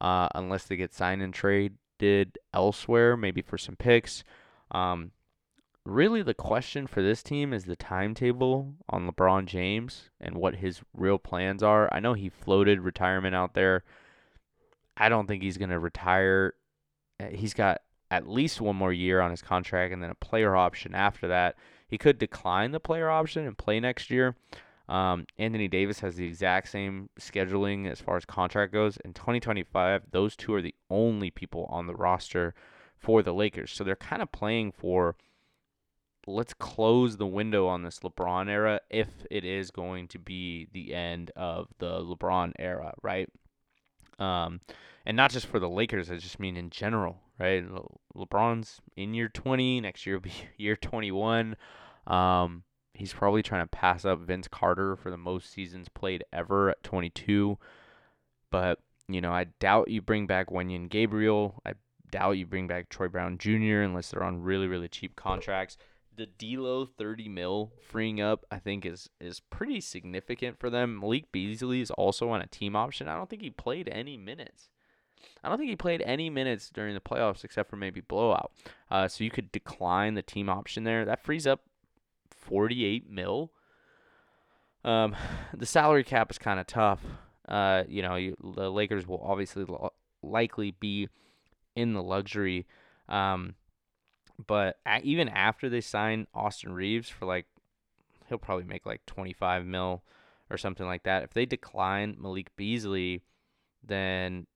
uh, 0.00 0.28
unless 0.34 0.64
they 0.64 0.76
get 0.76 0.92
signed 0.92 1.22
and 1.22 1.32
traded 1.32 2.38
elsewhere, 2.52 3.16
maybe 3.16 3.42
for 3.42 3.58
some 3.58 3.76
picks. 3.76 4.24
Um, 4.72 5.12
really, 5.84 6.22
the 6.22 6.34
question 6.34 6.86
for 6.86 7.02
this 7.02 7.22
team 7.22 7.52
is 7.52 7.64
the 7.64 7.76
timetable 7.76 8.74
on 8.88 9.08
LeBron 9.08 9.46
James 9.46 10.10
and 10.20 10.36
what 10.36 10.56
his 10.56 10.80
real 10.92 11.18
plans 11.18 11.62
are. 11.62 11.88
I 11.92 12.00
know 12.00 12.14
he 12.14 12.28
floated 12.28 12.80
retirement 12.80 13.34
out 13.34 13.54
there. 13.54 13.84
I 14.96 15.08
don't 15.08 15.26
think 15.26 15.42
he's 15.42 15.58
going 15.58 15.70
to 15.70 15.78
retire. 15.78 16.54
He's 17.30 17.54
got 17.54 17.82
at 18.10 18.28
least 18.28 18.60
one 18.60 18.76
more 18.76 18.92
year 18.92 19.20
on 19.20 19.30
his 19.30 19.42
contract 19.42 19.92
and 19.92 20.02
then 20.02 20.10
a 20.10 20.14
player 20.14 20.56
option 20.56 20.94
after 20.94 21.28
that. 21.28 21.56
He 21.90 21.98
could 21.98 22.18
decline 22.18 22.70
the 22.70 22.78
player 22.78 23.10
option 23.10 23.46
and 23.46 23.58
play 23.58 23.80
next 23.80 24.10
year. 24.10 24.36
Um, 24.88 25.26
Anthony 25.38 25.68
Davis 25.68 26.00
has 26.00 26.16
the 26.16 26.24
exact 26.24 26.68
same 26.68 27.10
scheduling 27.18 27.90
as 27.90 28.00
far 28.00 28.16
as 28.16 28.24
contract 28.24 28.72
goes. 28.72 28.96
In 29.04 29.12
2025, 29.12 30.04
those 30.12 30.36
two 30.36 30.54
are 30.54 30.62
the 30.62 30.74
only 30.88 31.30
people 31.30 31.66
on 31.68 31.86
the 31.86 31.94
roster 31.94 32.54
for 32.96 33.22
the 33.22 33.34
Lakers. 33.34 33.72
So 33.72 33.82
they're 33.82 33.96
kind 33.96 34.22
of 34.22 34.30
playing 34.30 34.72
for 34.72 35.16
let's 36.26 36.54
close 36.54 37.16
the 37.16 37.26
window 37.26 37.66
on 37.66 37.82
this 37.82 38.00
LeBron 38.00 38.48
era 38.48 38.80
if 38.88 39.08
it 39.30 39.44
is 39.44 39.70
going 39.70 40.06
to 40.08 40.18
be 40.18 40.68
the 40.72 40.94
end 40.94 41.30
of 41.34 41.68
the 41.78 42.00
LeBron 42.00 42.52
era, 42.58 42.94
right? 43.02 43.28
Um, 44.18 44.60
and 45.06 45.16
not 45.16 45.30
just 45.30 45.46
for 45.46 45.58
the 45.58 45.68
Lakers, 45.68 46.10
I 46.10 46.16
just 46.16 46.38
mean 46.38 46.56
in 46.56 46.70
general, 46.70 47.18
right? 47.38 47.64
Le- 47.68 47.86
LeBron's 48.14 48.80
in 48.96 49.14
year 49.14 49.28
20, 49.28 49.80
next 49.80 50.04
year 50.06 50.16
will 50.16 50.22
be 50.22 50.32
year 50.56 50.76
21. 50.76 51.56
Um, 52.06 52.64
he's 52.94 53.12
probably 53.12 53.42
trying 53.42 53.64
to 53.64 53.68
pass 53.68 54.04
up 54.04 54.20
Vince 54.20 54.48
Carter 54.48 54.96
for 54.96 55.10
the 55.10 55.16
most 55.16 55.50
seasons 55.50 55.88
played 55.88 56.24
ever 56.32 56.70
at 56.70 56.82
22. 56.82 57.58
But, 58.50 58.80
you 59.08 59.20
know, 59.20 59.32
I 59.32 59.44
doubt 59.58 59.88
you 59.88 60.02
bring 60.02 60.26
back 60.26 60.50
Wenyen 60.50 60.88
Gabriel. 60.88 61.60
I 61.64 61.74
doubt 62.10 62.32
you 62.32 62.46
bring 62.46 62.66
back 62.66 62.88
Troy 62.88 63.08
Brown 63.08 63.38
Jr. 63.38 63.82
unless 63.82 64.10
they're 64.10 64.22
on 64.22 64.42
really, 64.42 64.66
really 64.66 64.88
cheap 64.88 65.16
contracts. 65.16 65.76
The 66.16 66.26
D'Lo 66.26 66.84
30 66.84 67.28
mil 67.28 67.72
freeing 67.80 68.20
up, 68.20 68.44
I 68.50 68.58
think, 68.58 68.84
is 68.84 69.08
is 69.20 69.40
pretty 69.40 69.80
significant 69.80 70.58
for 70.58 70.68
them. 70.68 71.00
Malik 71.00 71.32
Beasley 71.32 71.80
is 71.80 71.90
also 71.92 72.28
on 72.28 72.42
a 72.42 72.46
team 72.46 72.76
option. 72.76 73.08
I 73.08 73.16
don't 73.16 73.30
think 73.30 73.40
he 73.40 73.50
played 73.50 73.88
any 73.88 74.18
minutes. 74.18 74.68
I 75.42 75.48
don't 75.48 75.56
think 75.56 75.70
he 75.70 75.76
played 75.76 76.02
any 76.02 76.28
minutes 76.28 76.68
during 76.68 76.94
the 76.94 77.00
playoffs 77.00 77.44
except 77.44 77.70
for 77.70 77.76
maybe 77.76 78.00
blowout. 78.00 78.52
Uh, 78.90 79.08
so 79.08 79.24
you 79.24 79.30
could 79.30 79.52
decline 79.52 80.14
the 80.14 80.22
team 80.22 80.50
option 80.50 80.84
there. 80.84 81.04
That 81.04 81.24
frees 81.24 81.46
up 81.46 81.62
48 82.40 83.10
mil. 83.10 83.52
Um, 84.84 85.14
the 85.56 85.66
salary 85.66 86.04
cap 86.04 86.30
is 86.30 86.38
kind 86.38 86.58
of 86.58 86.66
tough. 86.66 87.00
Uh, 87.48 87.84
you 87.88 88.02
know, 88.02 88.16
you, 88.16 88.36
the 88.42 88.70
Lakers 88.70 89.06
will 89.06 89.22
obviously 89.24 89.64
lo- 89.64 89.92
likely 90.22 90.72
be 90.78 91.08
in 91.74 91.92
the 91.92 92.02
luxury. 92.02 92.66
Um, 93.08 93.54
but 94.46 94.78
even 95.02 95.28
after 95.28 95.68
they 95.68 95.80
sign 95.80 96.26
Austin 96.34 96.72
Reaves 96.72 97.08
for 97.08 97.26
like, 97.26 97.46
he'll 98.28 98.38
probably 98.38 98.64
make 98.64 98.86
like 98.86 99.04
25 99.06 99.66
mil 99.66 100.02
or 100.48 100.56
something 100.56 100.86
like 100.86 101.02
that. 101.02 101.22
If 101.22 101.34
they 101.34 101.46
decline 101.46 102.16
Malik 102.18 102.54
Beasley, 102.56 103.22
then 103.86 104.46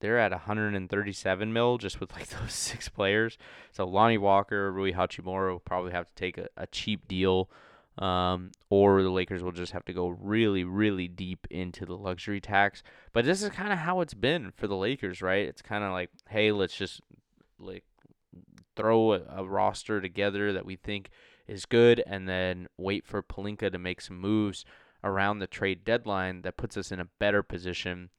they're 0.00 0.18
at 0.18 0.30
137 0.30 1.52
mil 1.52 1.78
just 1.78 2.00
with 2.00 2.12
like 2.12 2.28
those 2.40 2.52
six 2.52 2.88
players. 2.88 3.38
So 3.72 3.86
Lonnie 3.86 4.18
Walker, 4.18 4.72
Rui 4.72 4.92
Hachimura 4.92 5.52
will 5.52 5.60
probably 5.60 5.92
have 5.92 6.06
to 6.06 6.14
take 6.14 6.38
a, 6.38 6.48
a 6.56 6.66
cheap 6.66 7.08
deal, 7.08 7.50
um, 7.98 8.52
or 8.70 9.02
the 9.02 9.10
Lakers 9.10 9.42
will 9.42 9.52
just 9.52 9.72
have 9.72 9.84
to 9.86 9.92
go 9.92 10.08
really, 10.08 10.64
really 10.64 11.08
deep 11.08 11.46
into 11.50 11.84
the 11.84 11.96
luxury 11.96 12.40
tax. 12.40 12.82
But 13.12 13.24
this 13.24 13.42
is 13.42 13.50
kind 13.50 13.72
of 13.72 13.78
how 13.78 14.00
it's 14.00 14.14
been 14.14 14.52
for 14.52 14.66
the 14.66 14.76
Lakers, 14.76 15.20
right? 15.20 15.46
It's 15.46 15.62
kind 15.62 15.84
of 15.84 15.92
like, 15.92 16.10
hey, 16.28 16.52
let's 16.52 16.76
just 16.76 17.00
like 17.58 17.84
throw 18.76 19.14
a, 19.14 19.22
a 19.28 19.44
roster 19.44 20.00
together 20.00 20.52
that 20.52 20.64
we 20.66 20.76
think 20.76 21.10
is 21.48 21.66
good, 21.66 22.02
and 22.06 22.28
then 22.28 22.68
wait 22.76 23.06
for 23.06 23.22
Pelinka 23.22 23.72
to 23.72 23.78
make 23.78 24.00
some 24.00 24.18
moves 24.20 24.64
around 25.02 25.38
the 25.38 25.46
trade 25.46 25.84
deadline 25.84 26.42
that 26.42 26.56
puts 26.56 26.76
us 26.76 26.92
in 26.92 27.00
a 27.00 27.08
better 27.18 27.42
position 27.42 28.10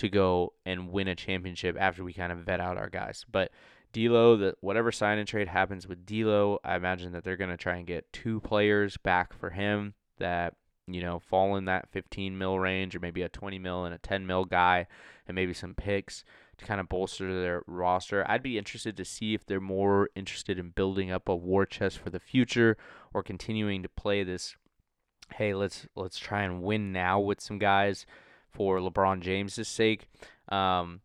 to 0.00 0.08
go 0.08 0.54
and 0.64 0.90
win 0.90 1.08
a 1.08 1.14
championship 1.14 1.76
after 1.78 2.02
we 2.02 2.14
kind 2.14 2.32
of 2.32 2.38
vet 2.38 2.58
out 2.58 2.78
our 2.78 2.88
guys. 2.88 3.26
But 3.30 3.50
D'Lo, 3.92 4.54
whatever 4.62 4.90
sign 4.90 5.18
and 5.18 5.28
trade 5.28 5.48
happens 5.48 5.86
with 5.86 6.06
D'Lo, 6.06 6.58
I 6.64 6.76
imagine 6.76 7.12
that 7.12 7.22
they're 7.22 7.36
going 7.36 7.50
to 7.50 7.58
try 7.58 7.76
and 7.76 7.86
get 7.86 8.10
two 8.10 8.40
players 8.40 8.96
back 8.96 9.34
for 9.34 9.50
him 9.50 9.92
that 10.18 10.54
you 10.86 11.02
know 11.02 11.18
fall 11.18 11.56
in 11.56 11.66
that 11.66 11.90
15 11.90 12.38
mil 12.38 12.58
range, 12.58 12.96
or 12.96 13.00
maybe 13.00 13.20
a 13.20 13.28
20 13.28 13.58
mil 13.58 13.84
and 13.84 13.94
a 13.94 13.98
10 13.98 14.26
mil 14.26 14.46
guy, 14.46 14.86
and 15.28 15.34
maybe 15.34 15.52
some 15.52 15.74
picks 15.74 16.24
to 16.56 16.64
kind 16.64 16.80
of 16.80 16.88
bolster 16.88 17.38
their 17.38 17.62
roster. 17.66 18.24
I'd 18.26 18.42
be 18.42 18.56
interested 18.56 18.96
to 18.96 19.04
see 19.04 19.34
if 19.34 19.44
they're 19.44 19.60
more 19.60 20.08
interested 20.14 20.58
in 20.58 20.70
building 20.70 21.10
up 21.10 21.28
a 21.28 21.36
war 21.36 21.66
chest 21.66 21.98
for 21.98 22.08
the 22.08 22.20
future 22.20 22.78
or 23.12 23.22
continuing 23.22 23.82
to 23.82 23.88
play 23.90 24.24
this. 24.24 24.56
Hey, 25.34 25.52
let's 25.52 25.86
let's 25.94 26.18
try 26.18 26.42
and 26.42 26.62
win 26.62 26.90
now 26.90 27.20
with 27.20 27.42
some 27.42 27.58
guys 27.58 28.06
for 28.52 28.78
LeBron 28.78 29.20
James's 29.20 29.68
sake. 29.68 30.06
Um, 30.48 31.00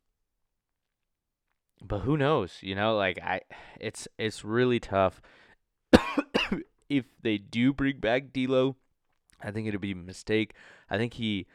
but 1.82 2.00
who 2.00 2.18
knows? 2.18 2.58
You 2.62 2.76
know, 2.76 2.96
like 2.96 3.20
I, 3.22 3.42
it's 3.80 4.08
it's 4.18 4.44
really 4.44 4.80
tough. 4.80 5.22
if 6.90 7.06
they 7.22 7.38
do 7.38 7.74
bring 7.74 8.00
back 8.00 8.34
D'Lo, 8.34 8.76
I 9.42 9.52
think 9.52 9.68
it'd 9.68 9.82
be 9.82 9.92
a 9.92 9.96
mistake. 9.96 10.54
I 10.90 10.98
think 10.98 11.14
he 11.14 11.48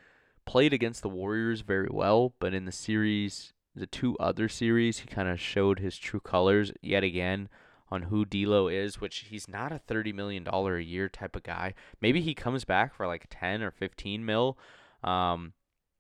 played 0.47 0.73
against 0.73 1.03
the 1.03 1.09
Warriors 1.09 1.61
very 1.61 1.89
well, 1.91 2.35
but 2.39 2.55
in 2.55 2.65
the 2.65 2.73
series, 2.73 3.53
the 3.75 3.87
two 3.87 4.17
other 4.19 4.49
series, 4.49 4.99
he 4.99 5.07
kind 5.07 5.29
of 5.29 5.41
showed 5.41 5.79
his 5.79 5.97
true 5.97 6.21
colors 6.21 6.73
yet 6.83 7.05
again 7.05 7.49
on 7.91 8.03
who 8.03 8.25
D'Lo 8.25 8.69
is, 8.69 9.01
which 9.01 9.27
he's 9.31 9.49
not 9.49 9.73
a 9.73 9.79
thirty 9.79 10.13
million 10.13 10.45
dollar 10.45 10.77
a 10.77 10.83
year 10.83 11.09
type 11.09 11.35
of 11.35 11.43
guy. 11.43 11.75
Maybe 12.01 12.21
he 12.21 12.35
comes 12.35 12.65
back 12.65 12.95
for 12.95 13.07
like 13.07 13.27
ten 13.31 13.63
or 13.63 13.71
fifteen 13.71 14.25
mil. 14.25 14.59
Um, 15.03 15.55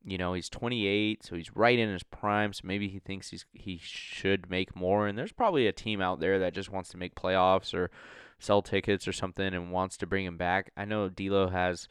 you 0.04 0.18
know, 0.18 0.32
he's 0.32 0.48
28, 0.48 1.24
so 1.24 1.36
he's 1.36 1.54
right 1.54 1.78
in 1.78 1.92
his 1.92 2.02
prime. 2.02 2.52
So 2.52 2.62
maybe 2.64 2.88
he 2.88 2.98
thinks 2.98 3.30
he's 3.30 3.44
he 3.52 3.78
should 3.82 4.50
make 4.50 4.74
more. 4.74 5.06
And 5.06 5.18
there's 5.18 5.32
probably 5.32 5.66
a 5.66 5.72
team 5.72 6.00
out 6.00 6.20
there 6.20 6.38
that 6.38 6.54
just 6.54 6.70
wants 6.70 6.90
to 6.90 6.96
make 6.96 7.14
playoffs 7.14 7.74
or 7.74 7.90
sell 8.38 8.62
tickets 8.62 9.06
or 9.06 9.12
something 9.12 9.54
and 9.54 9.70
wants 9.70 9.96
to 9.98 10.06
bring 10.06 10.24
him 10.24 10.36
back. 10.36 10.70
I 10.76 10.84
know 10.84 11.08
D'Lo 11.08 11.48
has 11.48 11.86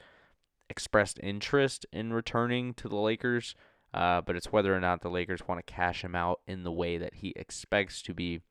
expressed 0.70 1.20
interest 1.22 1.86
in 1.92 2.14
returning 2.14 2.74
to 2.76 2.90
the 2.90 2.96
Lakers, 2.96 3.56
uh, 3.94 4.22
but 4.22 4.36
it's 4.36 4.52
whether 4.52 4.76
or 4.76 4.80
not 4.80 5.02
the 5.02 5.10
Lakers 5.10 5.48
want 5.48 5.66
to 5.66 5.74
cash 5.74 6.04
him 6.04 6.16
out 6.16 6.42
in 6.48 6.64
the 6.64 6.72
way 6.72 6.98
that 6.98 7.16
he 7.16 7.34
expects 7.36 8.02
to 8.04 8.14
be 8.14 8.42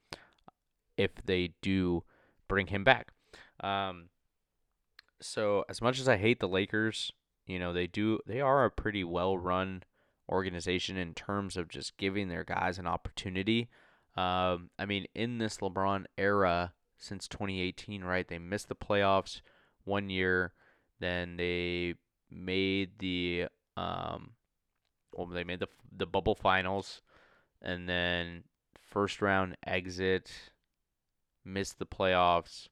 if 0.97 1.11
they 1.25 1.55
do 1.63 2.05
bring 2.49 2.69
him 2.69 2.85
back. 2.85 3.13
Um, 3.61 4.11
so 5.21 5.65
as 5.69 5.83
much 5.83 5.99
as 5.99 6.09
I 6.09 6.17
hate 6.17 6.41
the 6.41 6.49
Lakers 6.49 7.13
you 7.49 7.59
know, 7.59 7.73
they 7.73 7.87
do 7.87 8.21
they 8.27 8.41
are 8.41 8.65
a 8.65 8.71
pretty 8.71 9.03
well 9.03 9.37
run 9.37 9.83
organization 10.29 10.97
in 10.97 11.15
terms 11.15 11.57
of 11.57 11.69
just 11.69 11.97
giving 11.97 12.29
their 12.29 12.45
guys 12.45 12.79
an 12.79 12.87
opportunity. 12.87 13.69
Um, 14.17 14.71
I 14.79 14.85
mean, 14.87 15.07
in 15.15 15.39
this 15.39 15.59
LeBron 15.59 16.05
era 16.19 16.75
since 16.99 17.27
2018, 17.27 18.05
right? 18.05 18.29
They 18.29 18.39
missed 18.39 18.69
the 18.69 18.75
playoffs 18.75 19.41
one 19.85 20.11
year, 20.11 20.53
then 21.01 21.37
they 21.37 21.95
made 22.31 22.99
the 22.99 23.47
um, 23.77 24.33
well, 25.15 25.27
they 25.27 25.45
made 25.45 25.61
the 25.61 25.69
the 25.97 26.07
bubble 26.07 26.35
finals, 26.35 27.01
and 27.63 27.89
then 27.89 28.45
first 28.83 29.23
round 29.23 29.57
exit, 29.67 30.31
missed 31.47 31.79
the 31.79 31.87
playoffs, 31.87 32.69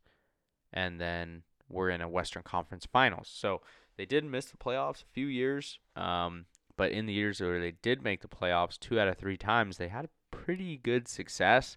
and 0.70 1.00
then 1.00 1.44
we're 1.68 1.90
in 1.90 2.02
a 2.02 2.08
Western 2.08 2.42
Conference 2.42 2.86
Finals. 2.86 3.28
So 3.32 3.62
they 3.96 4.06
did 4.06 4.24
miss 4.24 4.46
the 4.46 4.56
playoffs 4.56 5.02
a 5.02 5.12
few 5.12 5.26
years, 5.26 5.78
um, 5.94 6.46
but 6.76 6.92
in 6.92 7.06
the 7.06 7.12
years 7.12 7.40
where 7.40 7.61
they 7.61 7.72
did 7.82 8.02
make 8.02 8.20
the 8.20 8.28
playoffs 8.28 8.78
two 8.78 9.00
out 9.00 9.09
of 9.09 9.16
three 9.16 9.37
times, 9.37 9.76
they 9.76 9.88
had 9.88 10.09
pretty 10.30 10.76
good 10.76 11.09
success. 11.09 11.76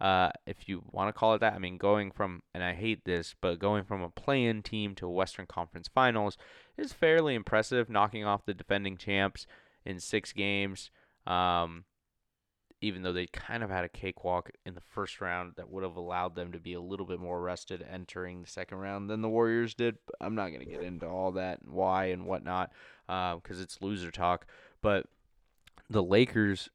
Uh, 0.00 0.30
if 0.46 0.68
you 0.68 0.82
want 0.90 1.08
to 1.08 1.12
call 1.12 1.34
it 1.34 1.38
that, 1.38 1.54
I 1.54 1.58
mean, 1.58 1.78
going 1.78 2.10
from, 2.10 2.42
and 2.52 2.62
I 2.62 2.74
hate 2.74 3.04
this, 3.04 3.34
but 3.40 3.58
going 3.58 3.84
from 3.84 4.02
a 4.02 4.10
play 4.10 4.44
in 4.44 4.62
team 4.62 4.94
to 4.96 5.06
a 5.06 5.10
Western 5.10 5.46
Conference 5.46 5.88
Finals 5.88 6.36
is 6.76 6.92
fairly 6.92 7.34
impressive, 7.34 7.88
knocking 7.88 8.24
off 8.24 8.44
the 8.44 8.54
defending 8.54 8.96
champs. 8.96 9.46
in 9.84 10.00
six 10.00 10.32
games. 10.32 10.90
Um, 11.26 11.84
even 12.84 13.02
though 13.02 13.12
they 13.12 13.26
kind 13.26 13.62
of 13.62 13.70
had 13.70 13.84
a 13.84 13.88
cakewalk 13.88 14.50
in 14.66 14.74
the 14.74 14.80
first 14.80 15.20
round 15.20 15.54
that 15.56 15.70
would 15.70 15.82
have 15.82 15.96
allowed 15.96 16.34
them 16.36 16.52
to 16.52 16.60
be 16.60 16.74
a 16.74 16.80
little 16.80 17.06
bit 17.06 17.18
more 17.18 17.40
rested 17.40 17.84
entering 17.90 18.42
the 18.42 18.48
second 18.48 18.76
round 18.78 19.08
than 19.08 19.22
the 19.22 19.28
Warriors 19.28 19.74
did. 19.74 19.96
I'm 20.20 20.34
not 20.34 20.48
going 20.48 20.60
to 20.60 20.66
get 20.66 20.82
into 20.82 21.06
all 21.06 21.32
that 21.32 21.62
and 21.62 21.72
why 21.72 22.06
and 22.06 22.26
whatnot 22.26 22.72
because 23.06 23.58
uh, 23.58 23.62
it's 23.62 23.80
loser 23.80 24.10
talk. 24.10 24.46
But 24.82 25.06
the 25.88 26.02
Lakers, 26.02 26.68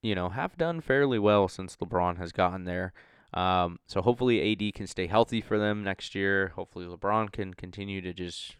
you 0.00 0.14
know, 0.14 0.28
have 0.28 0.56
done 0.56 0.80
fairly 0.80 1.18
well 1.18 1.48
since 1.48 1.76
LeBron 1.76 2.18
has 2.18 2.30
gotten 2.30 2.64
there. 2.64 2.92
Um, 3.34 3.80
so 3.86 4.00
hopefully 4.00 4.52
AD 4.52 4.74
can 4.74 4.86
stay 4.86 5.08
healthy 5.08 5.40
for 5.40 5.58
them 5.58 5.82
next 5.82 6.14
year. 6.14 6.52
Hopefully 6.54 6.86
LeBron 6.86 7.32
can 7.32 7.52
continue 7.52 8.00
to 8.00 8.12
just 8.12 8.54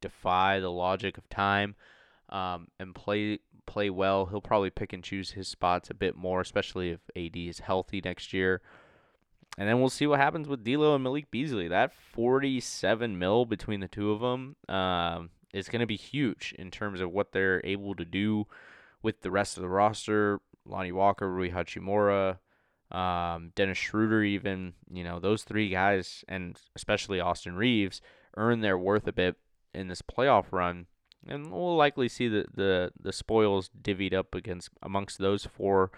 defy 0.00 0.58
the 0.58 0.72
logic 0.72 1.16
of 1.16 1.28
time 1.28 1.76
um, 2.28 2.68
and 2.80 2.94
play 2.94 3.38
play 3.66 3.90
well. 3.90 4.26
He'll 4.26 4.40
probably 4.40 4.70
pick 4.70 4.92
and 4.92 5.02
choose 5.02 5.32
his 5.32 5.48
spots 5.48 5.90
a 5.90 5.94
bit 5.94 6.16
more, 6.16 6.40
especially 6.40 6.90
if 6.90 7.00
AD 7.16 7.36
is 7.36 7.60
healthy 7.60 8.00
next 8.04 8.32
year. 8.32 8.62
And 9.58 9.68
then 9.68 9.80
we'll 9.80 9.90
see 9.90 10.06
what 10.06 10.20
happens 10.20 10.48
with 10.48 10.64
D'Lo 10.64 10.94
and 10.94 11.02
Malik 11.02 11.30
Beasley. 11.30 11.68
That 11.68 11.92
47 11.92 13.18
mil 13.18 13.46
between 13.46 13.80
the 13.80 13.88
two 13.88 14.10
of 14.12 14.20
them 14.20 14.56
um, 14.68 15.30
is 15.54 15.68
going 15.68 15.80
to 15.80 15.86
be 15.86 15.96
huge 15.96 16.54
in 16.58 16.70
terms 16.70 17.00
of 17.00 17.10
what 17.10 17.32
they're 17.32 17.64
able 17.64 17.94
to 17.94 18.04
do 18.04 18.46
with 19.02 19.22
the 19.22 19.30
rest 19.30 19.56
of 19.56 19.62
the 19.62 19.68
roster. 19.68 20.40
Lonnie 20.66 20.92
Walker, 20.92 21.30
Rui 21.30 21.50
Hachimura, 21.50 22.38
um, 22.90 23.52
Dennis 23.54 23.78
Schroeder, 23.78 24.22
even 24.22 24.74
you 24.90 25.04
know 25.04 25.20
those 25.20 25.44
three 25.44 25.68
guys, 25.70 26.24
and 26.28 26.60
especially 26.74 27.20
Austin 27.20 27.54
Reaves, 27.54 28.00
earn 28.36 28.60
their 28.60 28.76
worth 28.76 29.06
a 29.06 29.12
bit 29.12 29.36
in 29.72 29.88
this 29.88 30.02
playoff 30.02 30.46
run 30.50 30.86
and 31.28 31.50
we'll 31.50 31.76
likely 31.76 32.08
see 32.08 32.28
the, 32.28 32.46
the, 32.54 32.92
the 33.00 33.12
spoils 33.12 33.70
divvied 33.80 34.14
up 34.14 34.34
against 34.34 34.70
amongst 34.82 35.18
those 35.18 35.44
four, 35.44 35.90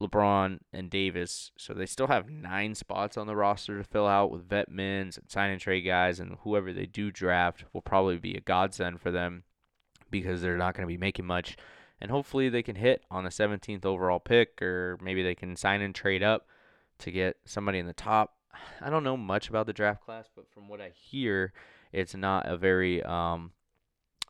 LeBron 0.00 0.60
and 0.72 0.90
Davis. 0.90 1.50
So 1.56 1.74
they 1.74 1.86
still 1.86 2.06
have 2.06 2.28
nine 2.28 2.74
spots 2.74 3.16
on 3.16 3.26
the 3.26 3.36
roster 3.36 3.78
to 3.78 3.84
fill 3.84 4.06
out 4.06 4.30
with 4.30 4.48
vet 4.48 4.68
and 4.68 5.16
sign 5.28 5.50
and 5.50 5.60
trade 5.60 5.82
guys, 5.82 6.20
and 6.20 6.36
whoever 6.42 6.72
they 6.72 6.86
do 6.86 7.10
draft 7.10 7.64
will 7.72 7.82
probably 7.82 8.18
be 8.18 8.34
a 8.34 8.40
godsend 8.40 9.00
for 9.00 9.10
them 9.10 9.44
because 10.10 10.40
they're 10.42 10.56
not 10.56 10.74
going 10.74 10.86
to 10.86 10.92
be 10.92 10.98
making 10.98 11.26
much. 11.26 11.56
And 12.00 12.10
hopefully 12.10 12.48
they 12.48 12.62
can 12.62 12.76
hit 12.76 13.04
on 13.10 13.24
the 13.24 13.30
17th 13.30 13.84
overall 13.84 14.20
pick, 14.20 14.62
or 14.62 14.98
maybe 15.02 15.22
they 15.22 15.34
can 15.34 15.56
sign 15.56 15.80
and 15.80 15.94
trade 15.94 16.22
up 16.22 16.46
to 16.98 17.10
get 17.10 17.36
somebody 17.44 17.78
in 17.78 17.86
the 17.86 17.92
top. 17.92 18.34
I 18.80 18.90
don't 18.90 19.04
know 19.04 19.16
much 19.16 19.48
about 19.48 19.66
the 19.66 19.72
draft 19.72 20.04
class, 20.04 20.28
but 20.34 20.48
from 20.52 20.68
what 20.68 20.80
I 20.80 20.90
hear, 20.94 21.52
it's 21.92 22.14
not 22.14 22.48
a 22.48 22.56
very 22.56 23.02
um, 23.02 23.52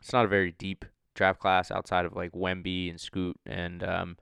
it's 0.01 0.13
not 0.13 0.25
a 0.25 0.29
very 0.29 0.53
deep 0.53 0.85
draft 1.15 1.41
class 1.41 1.71
outside 1.71 2.05
of 2.05 2.15
like 2.15 2.33
Wemby 2.33 2.91
and 2.91 3.01
Scoot 3.01 3.37
and 3.45 3.83
um, 3.83 4.17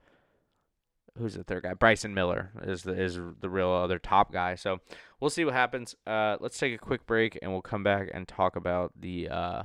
who's 1.17 1.35
the 1.35 1.43
third 1.43 1.63
guy? 1.63 1.73
Bryson 1.73 2.13
Miller 2.13 2.51
is 2.63 2.83
the 2.83 2.93
is 2.93 3.19
the 3.39 3.49
real 3.49 3.69
other 3.69 3.99
top 3.99 4.31
guy. 4.31 4.55
So 4.55 4.79
we'll 5.19 5.29
see 5.29 5.45
what 5.45 5.53
happens. 5.53 5.95
Uh, 6.05 6.37
let's 6.39 6.57
take 6.57 6.73
a 6.73 6.77
quick 6.77 7.05
break 7.05 7.37
and 7.41 7.51
we'll 7.51 7.61
come 7.61 7.83
back 7.83 8.09
and 8.13 8.27
talk 8.27 8.55
about 8.55 8.93
the 8.99 9.29
uh, 9.29 9.63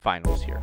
finals 0.00 0.42
here. 0.42 0.62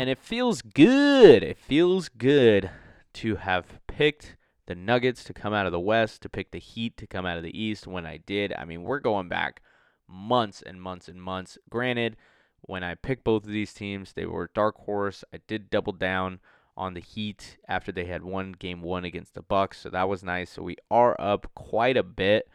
And 0.00 0.08
it 0.08 0.18
feels 0.18 0.62
good. 0.62 1.42
It 1.42 1.58
feels 1.58 2.08
good 2.08 2.70
to 3.14 3.36
have 3.36 3.80
picked 3.88 4.36
the 4.68 4.74
Nuggets 4.74 5.24
to 5.24 5.32
come 5.32 5.54
out 5.54 5.64
of 5.64 5.72
the 5.72 5.80
West, 5.80 6.20
to 6.22 6.28
pick 6.28 6.50
the 6.50 6.58
Heat 6.58 6.98
to 6.98 7.06
come 7.06 7.24
out 7.24 7.38
of 7.38 7.42
the 7.42 7.58
East 7.58 7.86
when 7.86 8.04
I 8.04 8.18
did. 8.18 8.52
I 8.52 8.66
mean, 8.66 8.82
we're 8.82 9.00
going 9.00 9.26
back 9.26 9.62
months 10.06 10.62
and 10.62 10.80
months 10.80 11.08
and 11.08 11.20
months. 11.20 11.56
Granted, 11.70 12.16
when 12.60 12.84
I 12.84 12.94
picked 12.94 13.24
both 13.24 13.44
of 13.44 13.50
these 13.50 13.72
teams, 13.72 14.12
they 14.12 14.26
were 14.26 14.50
dark 14.54 14.76
horse. 14.76 15.24
I 15.32 15.38
did 15.46 15.70
double 15.70 15.94
down 15.94 16.40
on 16.76 16.92
the 16.92 17.00
Heat 17.00 17.56
after 17.66 17.90
they 17.90 18.04
had 18.04 18.22
won 18.22 18.52
game 18.52 18.82
1 18.82 19.06
against 19.06 19.32
the 19.32 19.42
Bucks, 19.42 19.80
so 19.80 19.88
that 19.88 20.06
was 20.08 20.22
nice. 20.22 20.50
So 20.50 20.62
we 20.62 20.76
are 20.90 21.16
up 21.18 21.46
quite 21.54 21.96
a 21.96 22.02
bit 22.02 22.46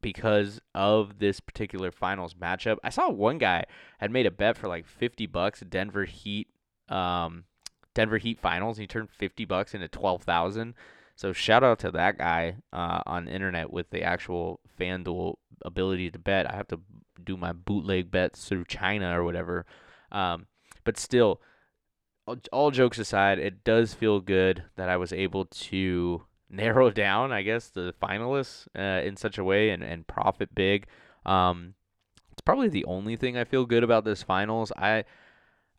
because 0.00 0.60
of 0.74 1.20
this 1.20 1.38
particular 1.38 1.92
finals 1.92 2.34
matchup. 2.34 2.78
I 2.82 2.90
saw 2.90 3.08
one 3.08 3.38
guy 3.38 3.66
had 3.98 4.10
made 4.10 4.26
a 4.26 4.32
bet 4.32 4.56
for 4.56 4.66
like 4.66 4.84
50 4.84 5.26
bucks 5.26 5.60
Denver 5.60 6.06
Heat 6.06 6.48
um 6.88 7.44
Denver 7.94 8.18
Heat 8.18 8.40
finals. 8.40 8.78
and 8.78 8.82
He 8.82 8.88
turned 8.88 9.10
50 9.10 9.44
bucks 9.44 9.74
into 9.74 9.86
12,000. 9.86 10.74
So 11.14 11.32
shout 11.32 11.62
out 11.62 11.78
to 11.80 11.90
that 11.92 12.18
guy 12.18 12.56
uh, 12.72 13.02
on 13.06 13.26
the 13.26 13.32
internet 13.32 13.72
with 13.72 13.90
the 13.90 14.02
actual 14.02 14.60
FanDuel 14.78 15.36
ability 15.64 16.10
to 16.10 16.18
bet. 16.18 16.50
I 16.50 16.56
have 16.56 16.68
to 16.68 16.80
do 17.22 17.36
my 17.36 17.52
bootleg 17.52 18.10
bets 18.10 18.48
through 18.48 18.64
China 18.64 19.18
or 19.18 19.24
whatever. 19.24 19.66
Um, 20.10 20.46
but 20.84 20.98
still, 20.98 21.40
all, 22.50 22.70
jokes 22.70 22.98
aside, 22.98 23.38
it 23.38 23.64
does 23.64 23.94
feel 23.94 24.20
good 24.20 24.64
that 24.76 24.88
I 24.88 24.96
was 24.96 25.12
able 25.12 25.46
to 25.46 26.22
narrow 26.50 26.90
down, 26.90 27.32
I 27.32 27.42
guess, 27.42 27.68
the 27.68 27.94
finalists 28.02 28.66
uh, 28.76 29.04
in 29.06 29.16
such 29.16 29.38
a 29.38 29.44
way 29.44 29.70
and, 29.70 29.82
and 29.82 30.06
profit 30.06 30.54
big. 30.54 30.86
Um, 31.24 31.74
it's 32.30 32.42
probably 32.42 32.68
the 32.68 32.84
only 32.86 33.16
thing 33.16 33.36
I 33.36 33.44
feel 33.44 33.66
good 33.66 33.84
about 33.84 34.04
this 34.04 34.22
finals. 34.22 34.72
I 34.76 35.04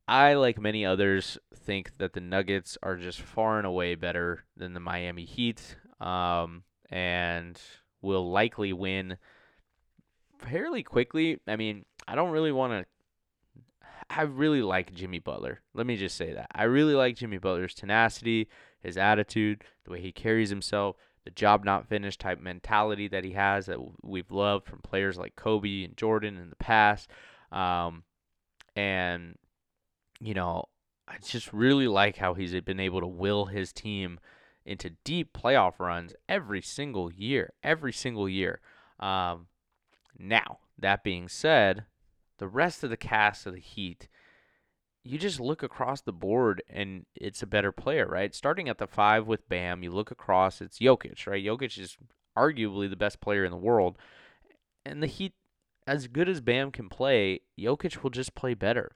I, 0.08 0.34
like 0.34 0.60
many 0.60 0.86
others, 0.86 1.38
think 1.56 1.98
that 1.98 2.14
the 2.14 2.22
Nuggets 2.22 2.78
are 2.84 2.98
just 2.98 3.22
far 3.22 3.58
and 3.58 3.66
away 3.66 3.96
better 3.96 4.44
than 4.58 4.74
the 4.74 4.80
Miami 4.80 5.26
Heat 5.26 5.78
um, 6.02 6.64
and 6.90 7.60
will 8.02 8.30
likely 8.30 8.74
win 8.74 9.18
fairly 10.40 10.84
quickly. 10.84 11.40
I 11.48 11.56
mean, 11.56 11.86
I 12.08 12.16
don't 12.16 12.32
really 12.32 12.52
want 12.52 12.74
to. 12.74 12.86
I 14.10 14.24
really 14.24 14.62
like 14.62 14.94
Jimmy 14.94 15.20
Butler. 15.20 15.62
Let 15.74 15.88
me 15.88 15.96
just 15.96 16.18
say 16.18 16.34
that. 16.34 16.48
I 16.54 16.64
really 16.64 16.94
like 16.94 17.16
Jimmy 17.16 17.38
Butler's 17.38 17.74
tenacity, 17.74 18.50
his 18.82 18.98
attitude, 18.98 19.64
the 19.86 19.92
way 19.92 20.02
he 20.02 20.12
carries 20.12 20.50
himself, 20.50 20.98
the 21.24 21.32
job 21.32 21.64
not 21.64 21.88
finished 21.88 22.20
type 22.20 22.40
mentality 22.40 23.08
that 23.08 23.24
he 23.24 23.32
has 23.32 23.68
that 23.68 23.80
we've 24.04 24.30
loved 24.30 24.68
from 24.68 24.80
players 24.80 25.18
like 25.18 25.38
Kobe 25.38 25.86
and 25.86 25.96
Jordan 25.96 26.38
in 26.38 26.50
the 26.50 26.58
past. 26.58 27.10
Um, 27.52 28.04
and 28.76 29.38
you 30.24 30.34
know, 30.34 30.66
I 31.08 31.18
just 31.22 31.52
really 31.52 31.88
like 31.88 32.18
how 32.18 32.34
he's 32.34 32.60
been 32.62 32.80
able 32.80 33.02
to 33.02 33.08
will 33.08 33.46
his 33.46 33.74
team 33.74 34.20
into 34.66 34.92
deep 35.04 35.34
playoff 35.34 35.80
runs 35.80 36.14
every 36.30 36.62
single 36.62 37.12
year, 37.12 37.54
every 37.64 37.92
single 37.92 38.30
year. 38.30 38.62
Um, 39.00 39.48
now, 40.18 40.60
that 40.78 41.04
being 41.04 41.28
said, 41.28 41.86
the 42.38 42.48
rest 42.48 42.84
of 42.84 42.90
the 42.90 42.98
cast 42.98 43.46
of 43.46 43.54
the 43.54 43.60
Heat, 43.60 44.08
you 45.04 45.18
just 45.18 45.40
look 45.40 45.62
across 45.62 46.02
the 46.02 46.14
board 46.14 46.64
and 46.70 47.06
it's 47.16 47.44
a 47.44 47.48
better 47.48 47.74
player, 47.74 48.08
right? 48.08 48.34
Starting 48.34 48.70
at 48.70 48.78
the 48.78 48.88
five 48.88 49.28
with 49.28 49.50
Bam, 49.50 49.84
you 49.84 49.92
look 49.92 50.12
across, 50.12 50.62
it's 50.62 50.80
Jokic, 50.80 51.28
right? 51.28 51.44
Jokic 51.44 51.78
is 51.78 51.98
arguably 52.38 52.90
the 52.90 52.96
best 52.96 53.20
player 53.20 53.44
in 53.44 53.52
the 53.52 53.58
world. 53.58 53.98
And 54.86 55.04
the 55.04 55.08
Heat, 55.08 55.34
as 55.86 56.08
good 56.08 56.30
as 56.30 56.40
Bam 56.40 56.72
can 56.72 56.88
play, 56.88 57.42
Jokic 57.60 58.02
will 58.02 58.10
just 58.10 58.36
play 58.36 58.54
better. 58.54 58.96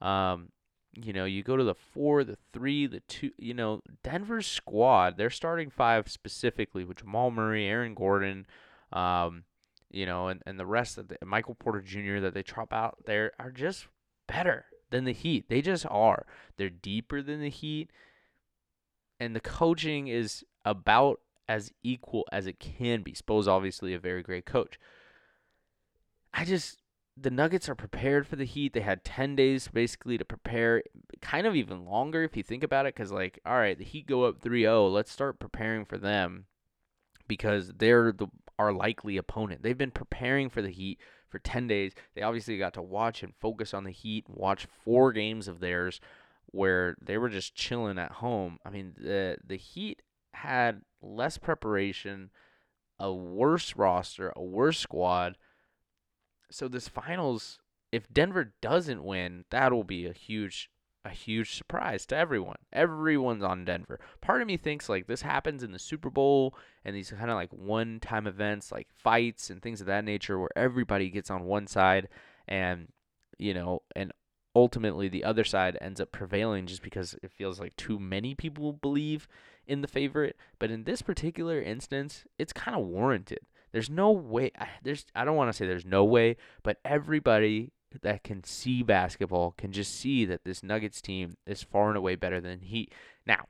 Um, 0.00 0.50
you 0.94 1.12
know, 1.12 1.24
you 1.24 1.42
go 1.42 1.56
to 1.56 1.64
the 1.64 1.74
four, 1.74 2.24
the 2.24 2.36
three, 2.52 2.86
the 2.86 3.00
two. 3.00 3.30
You 3.38 3.54
know, 3.54 3.82
Denver's 4.02 4.46
squad, 4.46 5.16
their 5.16 5.30
starting 5.30 5.70
five 5.70 6.10
specifically 6.10 6.84
with 6.84 6.98
Jamal 6.98 7.30
Murray, 7.30 7.66
Aaron 7.66 7.94
Gordon, 7.94 8.46
um, 8.92 9.44
you 9.90 10.04
know, 10.04 10.28
and, 10.28 10.42
and 10.46 10.58
the 10.58 10.66
rest 10.66 10.98
of 10.98 11.08
the 11.08 11.16
Michael 11.24 11.54
Porter 11.54 11.80
Jr. 11.80 12.20
that 12.20 12.34
they 12.34 12.42
chop 12.42 12.72
out 12.72 12.98
there 13.06 13.32
are 13.38 13.52
just 13.52 13.86
better 14.26 14.66
than 14.90 15.04
the 15.04 15.12
Heat. 15.12 15.48
They 15.48 15.62
just 15.62 15.86
are. 15.88 16.26
They're 16.56 16.70
deeper 16.70 17.22
than 17.22 17.40
the 17.40 17.50
Heat, 17.50 17.90
and 19.20 19.34
the 19.34 19.40
coaching 19.40 20.08
is 20.08 20.44
about 20.64 21.20
as 21.48 21.72
equal 21.82 22.26
as 22.32 22.46
it 22.46 22.58
can 22.58 23.02
be. 23.02 23.14
Spo's 23.14 23.48
obviously 23.48 23.94
a 23.94 23.98
very 23.98 24.22
great 24.22 24.44
coach. 24.44 24.78
I 26.32 26.44
just 26.44 26.79
the 27.20 27.30
Nuggets 27.30 27.68
are 27.68 27.74
prepared 27.74 28.26
for 28.26 28.36
the 28.36 28.44
Heat. 28.44 28.72
They 28.72 28.80
had 28.80 29.04
10 29.04 29.36
days 29.36 29.68
basically 29.68 30.16
to 30.18 30.24
prepare, 30.24 30.82
kind 31.20 31.46
of 31.46 31.54
even 31.54 31.84
longer 31.84 32.22
if 32.22 32.36
you 32.36 32.42
think 32.42 32.62
about 32.62 32.86
it 32.86 32.96
cuz 32.96 33.12
like 33.12 33.38
all 33.44 33.58
right, 33.58 33.76
the 33.76 33.84
Heat 33.84 34.06
go 34.06 34.24
up 34.24 34.40
3-0, 34.40 34.92
let's 34.92 35.12
start 35.12 35.38
preparing 35.38 35.84
for 35.84 35.98
them 35.98 36.46
because 37.28 37.72
they're 37.76 38.12
the 38.12 38.28
our 38.58 38.72
likely 38.72 39.16
opponent. 39.16 39.62
They've 39.62 39.76
been 39.76 39.90
preparing 39.90 40.50
for 40.50 40.60
the 40.60 40.70
Heat 40.70 41.00
for 41.28 41.38
10 41.38 41.66
days. 41.66 41.92
They 42.14 42.22
obviously 42.22 42.58
got 42.58 42.74
to 42.74 42.82
watch 42.82 43.22
and 43.22 43.34
focus 43.40 43.72
on 43.72 43.84
the 43.84 43.90
Heat, 43.90 44.26
watch 44.28 44.66
four 44.84 45.12
games 45.12 45.48
of 45.48 45.60
theirs 45.60 46.00
where 46.46 46.96
they 47.00 47.16
were 47.16 47.28
just 47.28 47.54
chilling 47.54 47.98
at 47.98 48.12
home. 48.12 48.58
I 48.64 48.70
mean, 48.70 48.94
the 48.96 49.38
the 49.44 49.56
Heat 49.56 50.02
had 50.34 50.82
less 51.02 51.38
preparation, 51.38 52.30
a 52.98 53.12
worse 53.12 53.76
roster, 53.76 54.32
a 54.36 54.42
worse 54.42 54.78
squad 54.78 55.36
so 56.50 56.68
this 56.68 56.88
finals, 56.88 57.58
if 57.92 58.12
Denver 58.12 58.54
doesn't 58.60 59.04
win, 59.04 59.44
that'll 59.50 59.84
be 59.84 60.06
a 60.06 60.12
huge 60.12 60.70
a 61.02 61.10
huge 61.10 61.54
surprise 61.54 62.04
to 62.04 62.16
everyone. 62.16 62.58
Everyone's 62.72 63.42
on 63.42 63.64
Denver. 63.64 63.98
Part 64.20 64.42
of 64.42 64.46
me 64.46 64.58
thinks 64.58 64.88
like 64.88 65.06
this 65.06 65.22
happens 65.22 65.62
in 65.62 65.72
the 65.72 65.78
Super 65.78 66.10
Bowl 66.10 66.54
and 66.84 66.94
these 66.94 67.10
kind 67.10 67.30
of 67.30 67.36
like 67.36 67.50
one 67.52 68.00
time 68.00 68.26
events 68.26 68.70
like 68.70 68.88
fights 68.90 69.48
and 69.48 69.62
things 69.62 69.80
of 69.80 69.86
that 69.86 70.04
nature 70.04 70.38
where 70.38 70.50
everybody 70.54 71.08
gets 71.08 71.30
on 71.30 71.44
one 71.44 71.66
side 71.66 72.08
and 72.46 72.88
you 73.38 73.54
know 73.54 73.80
and 73.96 74.12
ultimately 74.54 75.08
the 75.08 75.24
other 75.24 75.44
side 75.44 75.78
ends 75.80 76.00
up 76.00 76.12
prevailing 76.12 76.66
just 76.66 76.82
because 76.82 77.16
it 77.22 77.30
feels 77.30 77.60
like 77.60 77.74
too 77.76 77.98
many 77.98 78.34
people 78.34 78.72
believe 78.72 79.26
in 79.66 79.80
the 79.80 79.88
favorite. 79.88 80.36
But 80.58 80.70
in 80.70 80.84
this 80.84 81.00
particular 81.00 81.60
instance, 81.60 82.24
it's 82.38 82.52
kind 82.52 82.76
of 82.76 82.86
warranted. 82.86 83.40
There's 83.72 83.90
no 83.90 84.10
way 84.10 84.52
there's 84.82 85.06
I 85.14 85.24
don't 85.24 85.36
want 85.36 85.48
to 85.48 85.52
say 85.52 85.66
there's 85.66 85.86
no 85.86 86.04
way, 86.04 86.36
but 86.62 86.78
everybody 86.84 87.72
that 88.02 88.22
can 88.22 88.44
see 88.44 88.82
basketball 88.82 89.52
can 89.56 89.72
just 89.72 89.94
see 89.94 90.24
that 90.24 90.44
this 90.44 90.62
Nuggets 90.62 91.00
team 91.00 91.36
is 91.46 91.62
far 91.62 91.88
and 91.88 91.96
away 91.96 92.14
better 92.14 92.40
than 92.40 92.60
Heat. 92.60 92.92
Now, 93.26 93.46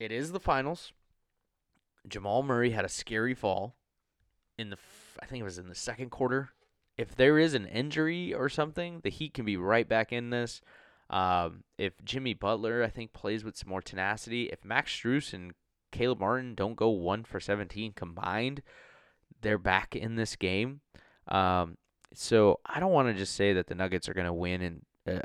it 0.00 0.10
is 0.10 0.32
the 0.32 0.40
finals. 0.40 0.92
Jamal 2.06 2.42
Murray 2.42 2.70
had 2.70 2.84
a 2.84 2.88
scary 2.88 3.34
fall 3.34 3.74
in 4.56 4.70
the 4.70 4.78
I 5.20 5.26
think 5.26 5.40
it 5.40 5.44
was 5.44 5.58
in 5.58 5.68
the 5.68 5.74
second 5.74 6.10
quarter. 6.10 6.50
If 6.96 7.14
there 7.14 7.38
is 7.38 7.54
an 7.54 7.66
injury 7.66 8.34
or 8.34 8.48
something, 8.48 9.00
the 9.02 9.10
Heat 9.10 9.34
can 9.34 9.44
be 9.44 9.56
right 9.56 9.88
back 9.88 10.12
in 10.12 10.30
this. 10.30 10.60
Um, 11.10 11.62
if 11.78 11.92
Jimmy 12.04 12.34
Butler, 12.34 12.82
I 12.82 12.88
think, 12.88 13.12
plays 13.12 13.44
with 13.44 13.56
some 13.56 13.70
more 13.70 13.80
tenacity, 13.80 14.44
if 14.46 14.64
Max 14.64 14.92
Strus 14.92 15.32
and 15.32 15.52
Caleb 15.90 16.20
Martin 16.20 16.54
don't 16.54 16.76
go 16.76 16.88
one 16.88 17.24
for 17.24 17.40
17 17.40 17.92
combined, 17.92 18.62
they're 19.40 19.58
back 19.58 19.94
in 19.94 20.16
this 20.16 20.36
game. 20.36 20.80
Um, 21.28 21.76
so 22.14 22.60
I 22.64 22.80
don't 22.80 22.92
want 22.92 23.08
to 23.08 23.14
just 23.14 23.34
say 23.34 23.52
that 23.52 23.66
the 23.66 23.74
Nuggets 23.74 24.08
are 24.08 24.14
going 24.14 24.26
to 24.26 24.32
win 24.32 24.62
in 24.62 24.82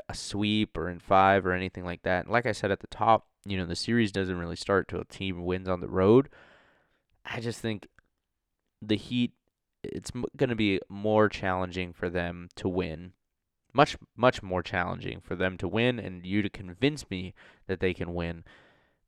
a 0.08 0.14
sweep 0.14 0.76
or 0.76 0.88
in 0.88 0.98
five 0.98 1.46
or 1.46 1.52
anything 1.52 1.84
like 1.84 2.02
that. 2.02 2.28
like 2.28 2.46
I 2.46 2.52
said 2.52 2.70
at 2.70 2.80
the 2.80 2.86
top, 2.86 3.26
you 3.44 3.56
know, 3.56 3.66
the 3.66 3.76
series 3.76 4.12
doesn't 4.12 4.38
really 4.38 4.56
start 4.56 4.88
till 4.88 5.00
a 5.00 5.04
team 5.04 5.44
wins 5.44 5.68
on 5.68 5.80
the 5.80 5.88
road. 5.88 6.28
I 7.24 7.40
just 7.40 7.60
think 7.60 7.88
the 8.80 8.96
Heat, 8.96 9.32
it's 9.82 10.10
going 10.36 10.50
to 10.50 10.56
be 10.56 10.80
more 10.88 11.28
challenging 11.28 11.92
for 11.92 12.08
them 12.08 12.48
to 12.56 12.68
win. 12.68 13.12
Much, 13.72 13.96
much 14.16 14.42
more 14.42 14.62
challenging 14.62 15.20
for 15.20 15.34
them 15.34 15.58
to 15.58 15.68
win 15.68 15.98
and 15.98 16.24
you 16.24 16.42
to 16.42 16.48
convince 16.48 17.10
me 17.10 17.34
that 17.66 17.80
they 17.80 17.92
can 17.92 18.14
win 18.14 18.44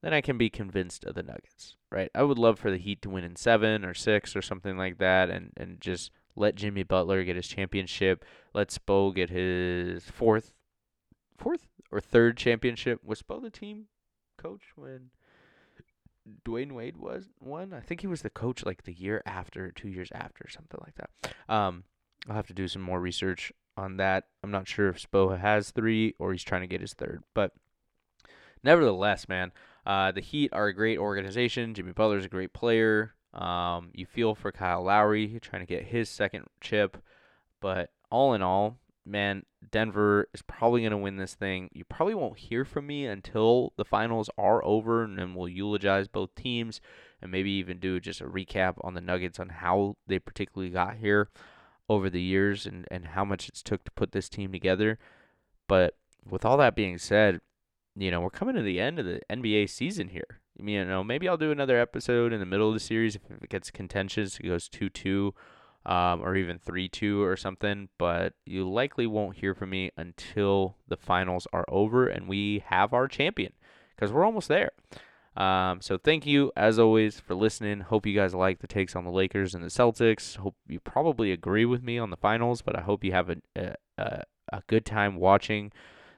than 0.03 0.13
I 0.13 0.21
can 0.21 0.39
be 0.39 0.51
convinced 0.51 1.05
of 1.05 1.15
the 1.15 1.23
Nuggets, 1.23 1.77
right? 1.91 2.11
I 2.15 2.23
would 2.23 2.39
love 2.39 2.59
for 2.59 2.71
the 2.71 2.79
Heat 2.79 3.03
to 3.03 3.11
win 3.11 3.25
in 3.25 3.37
seven 3.37 3.85
or 3.85 3.95
six 3.95 4.37
or 4.37 4.43
something 4.43 4.77
like 4.77 4.99
that 4.99 5.31
and, 5.31 5.53
and 5.57 5.81
just 5.81 6.11
let 6.37 6.55
Jimmy 6.55 6.83
Butler 6.83 7.25
get 7.25 7.37
his 7.37 7.49
championship. 7.49 8.25
Let 8.55 8.69
Spo 8.69 9.15
get 9.15 9.31
his 9.31 10.05
fourth, 10.05 10.53
fourth 11.37 11.69
or 11.91 12.01
third 12.01 12.37
championship. 12.37 13.01
Was 13.03 13.23
Spo 13.23 13.41
the 13.41 13.51
team 13.51 13.87
coach 14.37 14.63
when 14.77 15.11
Dwyane 16.45 16.73
Wade 16.73 16.99
was 16.99 17.31
one? 17.39 17.73
I 17.73 17.81
think 17.81 18.03
he 18.03 18.07
was 18.07 18.23
the 18.23 18.31
coach 18.31 18.65
like 18.65 18.85
the 18.85 18.93
year 18.93 19.23
after, 19.25 19.71
two 19.73 19.89
years 19.89 20.11
after, 20.13 20.47
something 20.49 20.81
like 20.85 20.95
that. 20.97 21.35
Um, 21.53 21.85
I'll 22.29 22.37
have 22.37 22.49
to 22.49 22.55
do 22.55 22.69
some 22.69 22.83
more 22.83 23.01
research 23.01 23.53
on 23.77 23.97
that. 23.97 24.25
I'm 24.43 24.51
not 24.51 24.69
sure 24.69 24.89
if 24.89 25.03
Spo 25.03 25.39
has 25.39 25.71
three 25.71 26.15
or 26.19 26.33
he's 26.33 26.45
trying 26.45 26.63
to 26.63 26.67
get 26.67 26.81
his 26.81 26.95
third, 26.95 27.23
but 27.35 27.53
nevertheless, 28.67 29.29
man, 29.29 29.53
uh, 29.87 30.13
the 30.13 30.21
Heat 30.21 30.51
are 30.53 30.67
a 30.67 30.75
great 30.75 30.99
organization. 30.99 31.73
Jimmy 31.73 31.93
Butler's 31.93 32.27
a 32.27 32.29
great 32.29 32.53
player. 32.53 33.15
Um, 33.33 33.91
you 33.95 34.05
feel 34.05 34.35
for 34.35 34.53
Kyle 34.53 34.83
Lowry 34.83 35.39
trying 35.41 35.63
to 35.63 35.67
get 35.67 35.85
his 35.85 36.09
second 36.11 36.47
chip, 36.61 36.99
but 37.61 37.91
all 38.11 38.35
in 38.35 38.43
all, 38.43 38.79
man, 39.05 39.45
Denver 39.71 40.29
is 40.35 40.43
probably 40.43 40.81
going 40.81 40.91
to 40.91 40.97
win 40.97 41.17
this 41.17 41.35
thing. 41.35 41.69
You 41.73 41.85
probably 41.85 42.15
won't 42.15 42.39
hear 42.39 42.65
from 42.65 42.87
me 42.87 43.07
until 43.07 43.73
the 43.77 43.85
finals 43.85 44.29
are 44.37 44.65
over, 44.65 45.05
and 45.05 45.19
then 45.19 45.35
we'll 45.35 45.49
eulogize 45.49 46.09
both 46.09 46.35
teams 46.35 46.81
and 47.23 47.31
maybe 47.31 47.51
even 47.51 47.79
do 47.79 48.01
just 48.01 48.21
a 48.21 48.27
recap 48.27 48.75
on 48.83 48.95
the 48.95 49.01
Nuggets 49.01 49.39
on 49.39 49.49
how 49.49 49.97
they 50.07 50.19
particularly 50.19 50.73
got 50.73 50.97
here 50.97 51.31
over 51.89 52.11
the 52.11 52.21
years 52.21 52.67
and, 52.67 52.87
and 52.91 53.07
how 53.09 53.25
much 53.25 53.49
it's 53.49 53.63
took 53.63 53.85
to 53.85 53.91
put 53.93 54.13
this 54.13 54.29
team 54.29 54.51
together. 54.51 54.99
But 55.69 55.97
with 56.29 56.45
all 56.45 56.57
that 56.57 56.75
being 56.75 56.99
said, 56.99 57.41
you 57.97 58.11
know, 58.11 58.21
we're 58.21 58.31
coming 58.31 58.55
to 58.57 58.63
the 58.63 58.81
end 58.81 58.99
of 58.99 59.07
the 59.07 59.21
NBA 59.31 59.71
season 59.71 60.09
here 60.09 60.41
you 60.59 60.85
know, 60.85 61.05
maybe 61.05 61.29
I'll 61.29 61.37
do 61.37 61.51
another 61.51 61.79
episode 61.79 62.33
in 62.33 62.41
the 62.41 62.47
middle 62.47 62.69
of 62.69 62.75
the 62.75 62.81
series 62.81 63.17
if 63.17 63.23
it 63.31 63.49
gets 63.49 63.71
contentious. 63.71 64.39
It 64.39 64.47
goes 64.47 64.69
2 64.69 64.89
2 64.89 65.35
um, 65.85 66.23
or 66.23 66.37
even 66.37 66.59
3 66.59 66.89
2 66.89 67.23
or 67.23 67.37
something. 67.37 67.89
But 67.99 68.35
you 68.45 68.69
likely 68.69 69.07
won't 69.07 69.37
hear 69.37 69.55
from 69.55 69.71
me 69.71 69.91
until 69.97 70.77
the 70.89 70.97
finals 70.97 71.47
are 71.53 71.65
over 71.69 72.07
and 72.07 72.29
we 72.29 72.63
have 72.67 72.93
our 72.93 73.09
champion 73.09 73.53
because 73.95 74.13
we're 74.13 74.25
almost 74.25 74.49
there. 74.49 74.71
Um, 75.37 75.83
so 75.83 75.99
thank 75.99 76.25
you 76.25 76.51
as 76.57 76.79
always 76.79 77.21
for 77.21 77.35
listening. 77.35 77.81
Hope 77.81 78.07
you 78.07 78.15
guys 78.15 78.35
like 78.35 78.61
the 78.61 78.67
takes 78.67 78.97
on 78.97 79.05
the 79.05 79.11
Lakers 79.11 79.55
and 79.55 79.63
the 79.63 79.69
Celtics. 79.69 80.37
Hope 80.37 80.57
you 80.67 80.81
probably 80.81 81.31
agree 81.31 81.67
with 81.67 81.83
me 81.83 81.99
on 81.99 82.09
the 82.09 82.17
finals, 82.17 82.63
but 82.63 82.77
I 82.77 82.81
hope 82.81 83.05
you 83.05 83.13
have 83.13 83.29
a 83.29 83.37
a, 83.99 84.23
a 84.51 84.63
good 84.67 84.87
time 84.87 85.17
watching 85.17 85.73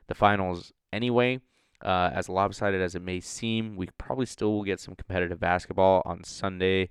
the 0.06 0.14
finals 0.14 0.72
anyway. 0.92 1.40
Uh, 1.84 2.10
as 2.12 2.28
lopsided 2.28 2.80
as 2.80 2.94
it 2.94 3.02
may 3.02 3.20
seem, 3.20 3.76
we 3.76 3.88
probably 3.98 4.26
still 4.26 4.52
will 4.52 4.64
get 4.64 4.80
some 4.80 4.94
competitive 4.94 5.38
basketball 5.38 6.02
on 6.04 6.24
Sunday. 6.24 6.88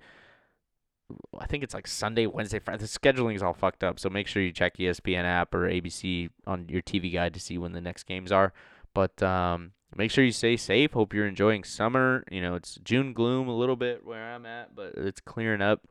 I 1.40 1.46
think 1.46 1.64
it's 1.64 1.74
like 1.74 1.88
Sunday, 1.88 2.26
Wednesday, 2.26 2.60
Friday. 2.60 2.82
The 2.82 2.88
scheduling 2.88 3.36
is 3.36 3.44
all 3.44 3.54
fucked 3.54 3.84
up, 3.84 4.00
so 4.00 4.10
make 4.10 4.28
sure 4.28 4.42
you 4.42 4.52
check 4.52 4.78
ESPN 4.78 5.24
app 5.24 5.54
or 5.54 5.70
ABC 5.70 6.30
on 6.46 6.68
your 6.70 6.82
TV 6.82 7.12
guide 7.12 7.34
to 7.34 7.40
see 7.40 7.58
when 7.58 7.74
the 7.74 7.82
next 7.82 8.04
games 8.04 8.32
are. 8.32 8.54
But 8.94 9.22
um, 9.24 9.72
make 9.96 10.12
sure 10.12 10.24
you 10.24 10.32
stay 10.32 10.58
safe. 10.58 10.94
Hope 10.94 11.14
you're 11.14 11.28
enjoying 11.28 11.64
summer. 11.64 12.24
You 12.32 12.42
know, 12.42 12.56
it's 12.56 12.78
June 12.84 13.14
gloom 13.14 13.48
a 13.48 13.56
little 13.56 13.76
bit 13.76 14.06
where 14.06 14.34
I'm 14.34 14.46
at, 14.46 14.76
but 14.76 14.94
it's 14.98 15.22
clearing 15.22 15.62
up, 15.62 15.82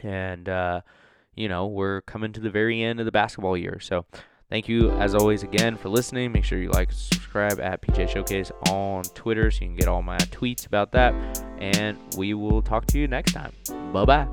and 0.00 0.48
uh, 0.48 0.80
you 1.34 1.48
know 1.48 1.66
we're 1.66 2.02
coming 2.02 2.32
to 2.32 2.40
the 2.40 2.50
very 2.50 2.82
end 2.82 3.00
of 3.00 3.06
the 3.06 3.12
basketball 3.12 3.56
year. 3.56 3.80
So 3.80 4.06
Thank 4.54 4.68
you, 4.68 4.92
as 5.00 5.16
always, 5.16 5.42
again 5.42 5.76
for 5.76 5.88
listening. 5.88 6.30
Make 6.30 6.44
sure 6.44 6.60
you 6.60 6.70
like, 6.70 6.92
subscribe 6.92 7.58
at 7.58 7.82
PJ 7.82 8.08
Showcase 8.08 8.52
on 8.68 9.02
Twitter 9.02 9.50
so 9.50 9.62
you 9.62 9.66
can 9.66 9.74
get 9.74 9.88
all 9.88 10.00
my 10.00 10.16
tweets 10.16 10.64
about 10.64 10.92
that. 10.92 11.12
And 11.58 11.98
we 12.16 12.34
will 12.34 12.62
talk 12.62 12.86
to 12.86 13.00
you 13.00 13.08
next 13.08 13.32
time. 13.32 13.52
Bye 13.92 14.04
bye. 14.04 14.28